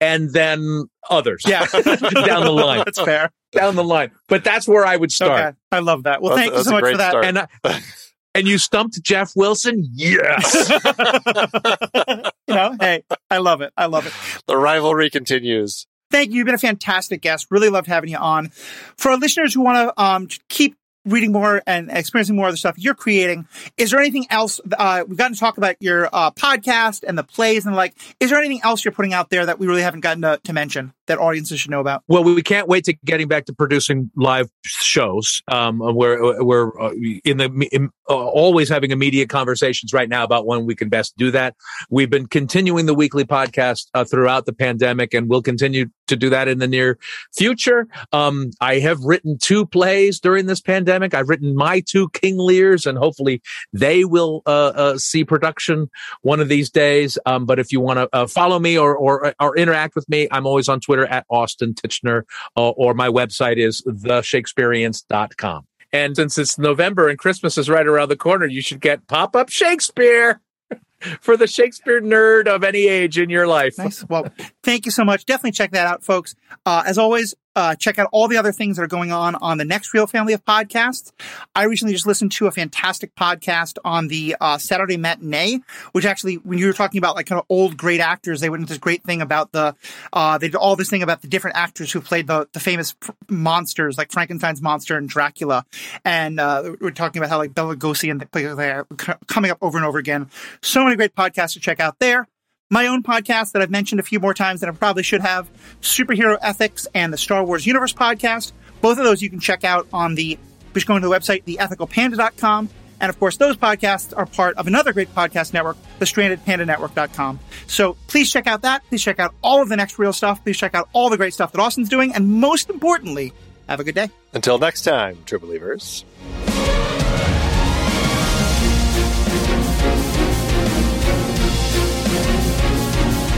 And 0.00 0.32
then 0.32 0.84
others. 1.10 1.42
Yeah. 1.46 1.66
down 1.72 2.44
the 2.44 2.52
line. 2.52 2.82
That's 2.84 3.00
fair. 3.00 3.30
Down 3.52 3.76
the 3.76 3.84
line. 3.84 4.10
But 4.28 4.44
that's 4.44 4.68
where 4.68 4.86
I 4.86 4.96
would 4.96 5.10
start. 5.12 5.40
Okay. 5.40 5.56
I 5.72 5.78
love 5.80 6.04
that. 6.04 6.22
Well, 6.22 6.36
That's- 6.36 6.50
thank 6.50 6.58
you 6.58 6.64
so 6.64 6.70
much 6.72 6.92
for 6.92 6.96
that. 6.96 7.10
start. 7.10 7.24
And 7.24 7.38
I, 7.38 7.48
and 8.34 8.46
you 8.46 8.58
stumped 8.58 9.02
Jeff 9.02 9.32
Wilson? 9.34 9.88
Yes. 9.92 10.70
you 12.46 12.54
know, 12.54 12.76
hey, 12.80 13.04
I 13.30 13.38
love 13.38 13.60
it. 13.60 13.72
I 13.76 13.86
love 13.86 14.06
it. 14.06 14.12
the 14.46 14.56
rivalry 14.56 15.10
continues. 15.10 15.86
Thank 16.10 16.30
you. 16.30 16.38
You've 16.38 16.46
been 16.46 16.54
a 16.54 16.58
fantastic 16.58 17.20
guest. 17.20 17.48
Really 17.50 17.68
loved 17.68 17.86
having 17.86 18.10
you 18.10 18.16
on. 18.16 18.48
For 18.96 19.10
our 19.10 19.18
listeners 19.18 19.52
who 19.52 19.60
want 19.62 19.88
to 19.88 20.02
um, 20.02 20.28
keep 20.48 20.76
reading 21.08 21.32
more 21.32 21.62
and 21.66 21.90
experiencing 21.90 22.36
more 22.36 22.46
of 22.46 22.52
the 22.52 22.58
stuff 22.58 22.76
you're 22.78 22.94
creating, 22.94 23.46
is 23.76 23.90
there 23.90 24.00
anything 24.00 24.26
else? 24.30 24.60
Uh, 24.78 25.04
we've 25.06 25.16
gotten 25.16 25.34
to 25.34 25.40
talk 25.40 25.58
about 25.58 25.76
your 25.80 26.08
uh, 26.12 26.30
podcast 26.30 27.04
and 27.06 27.18
the 27.18 27.24
plays 27.24 27.66
and 27.66 27.74
like. 27.74 27.96
Is 28.20 28.30
there 28.30 28.38
anything 28.38 28.60
else 28.62 28.84
you're 28.84 28.92
putting 28.92 29.14
out 29.14 29.30
there 29.30 29.46
that 29.46 29.58
we 29.58 29.66
really 29.66 29.82
haven't 29.82 30.00
gotten 30.00 30.22
to, 30.22 30.40
to 30.44 30.52
mention 30.52 30.92
that 31.06 31.18
audiences 31.18 31.60
should 31.60 31.70
know 31.70 31.80
about? 31.80 32.02
Well, 32.08 32.24
we 32.24 32.42
can't 32.42 32.68
wait 32.68 32.84
to 32.84 32.94
getting 33.04 33.28
back 33.28 33.46
to 33.46 33.52
producing 33.52 34.10
live 34.16 34.48
shows. 34.64 35.42
Um, 35.48 35.78
we're 35.80 36.42
we're 36.42 36.80
uh, 36.80 36.92
in 37.24 37.38
the 37.38 37.68
in, 37.72 37.90
uh, 38.08 38.14
always 38.14 38.68
having 38.68 38.90
immediate 38.90 39.28
conversations 39.28 39.92
right 39.92 40.08
now 40.08 40.24
about 40.24 40.46
when 40.46 40.66
we 40.66 40.74
can 40.74 40.88
best 40.88 41.16
do 41.16 41.30
that. 41.32 41.56
We've 41.90 42.10
been 42.10 42.26
continuing 42.26 42.86
the 42.86 42.94
weekly 42.94 43.24
podcast 43.24 43.86
uh, 43.94 44.04
throughout 44.04 44.46
the 44.46 44.52
pandemic, 44.52 45.14
and 45.14 45.28
we'll 45.28 45.42
continue 45.42 45.86
to 46.06 46.16
do 46.16 46.30
that 46.30 46.48
in 46.48 46.58
the 46.58 46.68
near 46.68 46.98
future. 47.36 47.86
Um, 48.12 48.50
I 48.60 48.78
have 48.80 49.00
written 49.02 49.38
two 49.38 49.66
plays 49.66 50.20
during 50.20 50.46
this 50.46 50.60
pandemic. 50.60 50.97
I've 51.02 51.28
written 51.28 51.54
my 51.54 51.80
two 51.80 52.08
King 52.10 52.38
Lears, 52.38 52.86
and 52.86 52.98
hopefully 52.98 53.42
they 53.72 54.04
will 54.04 54.42
uh, 54.46 54.72
uh, 54.74 54.98
see 54.98 55.24
production 55.24 55.90
one 56.22 56.40
of 56.40 56.48
these 56.48 56.70
days. 56.70 57.18
Um, 57.26 57.46
but 57.46 57.58
if 57.58 57.72
you 57.72 57.80
want 57.80 57.98
to 57.98 58.08
uh, 58.12 58.26
follow 58.26 58.58
me 58.58 58.78
or, 58.78 58.96
or 58.96 59.34
or 59.40 59.56
interact 59.56 59.94
with 59.94 60.08
me, 60.08 60.28
I'm 60.30 60.46
always 60.46 60.68
on 60.68 60.80
Twitter 60.80 61.06
at 61.06 61.26
Austin 61.28 61.74
Tichenor, 61.74 62.22
uh, 62.56 62.70
or 62.70 62.94
my 62.94 63.08
website 63.08 63.56
is 63.56 63.82
theshakespeareans.com. 63.86 65.64
And 65.92 66.16
since 66.16 66.36
it's 66.36 66.58
November 66.58 67.08
and 67.08 67.18
Christmas 67.18 67.56
is 67.56 67.70
right 67.70 67.86
around 67.86 68.08
the 68.08 68.16
corner, 68.16 68.46
you 68.46 68.60
should 68.60 68.80
get 68.80 69.06
pop 69.06 69.34
up 69.34 69.48
Shakespeare 69.48 70.40
for 71.20 71.36
the 71.36 71.46
Shakespeare 71.46 72.00
nerd 72.00 72.46
of 72.46 72.62
any 72.62 72.86
age 72.88 73.18
in 73.18 73.30
your 73.30 73.46
life. 73.46 73.78
Nice. 73.78 74.04
Well, 74.04 74.26
thank 74.62 74.84
you 74.84 74.92
so 74.92 75.04
much. 75.04 75.24
Definitely 75.24 75.52
check 75.52 75.70
that 75.72 75.86
out, 75.86 76.04
folks. 76.04 76.34
Uh, 76.66 76.82
as 76.86 76.98
always, 76.98 77.34
uh, 77.58 77.74
check 77.74 77.98
out 77.98 78.08
all 78.12 78.28
the 78.28 78.36
other 78.36 78.52
things 78.52 78.76
that 78.76 78.84
are 78.84 78.88
going 78.88 79.10
on 79.10 79.34
on 79.34 79.58
the 79.58 79.64
next 79.64 79.92
Reel 79.92 80.06
Family 80.06 80.32
of 80.32 80.44
podcasts. 80.44 81.10
I 81.56 81.64
recently 81.64 81.92
just 81.92 82.06
listened 82.06 82.30
to 82.32 82.46
a 82.46 82.52
fantastic 82.52 83.16
podcast 83.16 83.78
on 83.84 84.06
the 84.06 84.36
uh, 84.40 84.58
Saturday 84.58 84.96
Matinee, 84.96 85.58
which 85.90 86.04
actually, 86.04 86.36
when 86.36 86.58
you 86.58 86.66
were 86.66 86.72
talking 86.72 86.98
about 86.98 87.16
like 87.16 87.26
kind 87.26 87.40
of 87.40 87.46
old 87.48 87.76
great 87.76 88.00
actors, 88.00 88.40
they 88.40 88.48
went 88.48 88.60
into 88.60 88.72
this 88.72 88.78
great 88.78 89.02
thing 89.02 89.20
about 89.20 89.50
the, 89.50 89.74
uh, 90.12 90.38
they 90.38 90.46
did 90.46 90.54
all 90.54 90.76
this 90.76 90.88
thing 90.88 91.02
about 91.02 91.20
the 91.20 91.26
different 91.26 91.56
actors 91.56 91.90
who 91.90 92.00
played 92.00 92.28
the, 92.28 92.48
the 92.52 92.60
famous 92.60 92.94
f- 93.02 93.10
monsters 93.28 93.98
like 93.98 94.12
Frankenstein's 94.12 94.62
monster 94.62 94.96
and 94.96 95.08
Dracula. 95.08 95.66
And 96.04 96.38
uh, 96.38 96.76
we're 96.80 96.92
talking 96.92 97.20
about 97.20 97.30
how 97.30 97.38
like 97.38 97.54
Bela 97.54 97.72
and 97.72 98.20
the, 98.20 98.54
they're 98.54 98.86
coming 99.26 99.50
up 99.50 99.58
over 99.60 99.76
and 99.76 99.84
over 99.84 99.98
again. 99.98 100.30
So 100.62 100.84
many 100.84 100.94
great 100.94 101.16
podcasts 101.16 101.54
to 101.54 101.60
check 101.60 101.80
out 101.80 101.98
there 101.98 102.28
my 102.70 102.86
own 102.86 103.02
podcast 103.02 103.52
that 103.52 103.62
I've 103.62 103.70
mentioned 103.70 104.00
a 104.00 104.04
few 104.04 104.20
more 104.20 104.34
times 104.34 104.60
than 104.60 104.68
I 104.68 104.72
probably 104.72 105.02
should 105.02 105.22
have, 105.22 105.48
Superhero 105.80 106.38
Ethics 106.40 106.86
and 106.94 107.12
the 107.12 107.18
Star 107.18 107.44
Wars 107.44 107.66
Universe 107.66 107.92
podcast. 107.92 108.52
Both 108.80 108.98
of 108.98 109.04
those 109.04 109.22
you 109.22 109.30
can 109.30 109.40
check 109.40 109.64
out 109.64 109.88
on 109.92 110.14
the, 110.14 110.38
just 110.74 110.86
going 110.86 111.02
to 111.02 111.08
the 111.08 111.14
website, 111.14 111.44
theethicalpanda.com. 111.44 112.68
And 113.00 113.10
of 113.10 113.18
course, 113.18 113.36
those 113.36 113.56
podcasts 113.56 114.16
are 114.16 114.26
part 114.26 114.56
of 114.56 114.66
another 114.66 114.92
great 114.92 115.14
podcast 115.14 115.52
network, 115.52 115.76
the 115.98 116.04
strandedpandanetwork.com. 116.04 117.38
So 117.68 117.96
please 118.08 118.30
check 118.30 118.46
out 118.46 118.62
that. 118.62 118.84
Please 118.88 119.02
check 119.02 119.20
out 119.20 119.34
all 119.42 119.62
of 119.62 119.68
the 119.68 119.76
next 119.76 119.98
reel 119.98 120.12
stuff. 120.12 120.42
Please 120.42 120.58
check 120.58 120.74
out 120.74 120.88
all 120.92 121.08
the 121.08 121.16
great 121.16 121.32
stuff 121.32 121.52
that 121.52 121.60
Austin's 121.60 121.88
doing. 121.88 122.12
And 122.14 122.28
most 122.28 122.70
importantly, 122.70 123.32
have 123.68 123.80
a 123.80 123.84
good 123.84 123.94
day. 123.94 124.10
Until 124.32 124.58
next 124.58 124.82
time, 124.82 125.18
true 125.26 125.38
believers. 125.38 126.04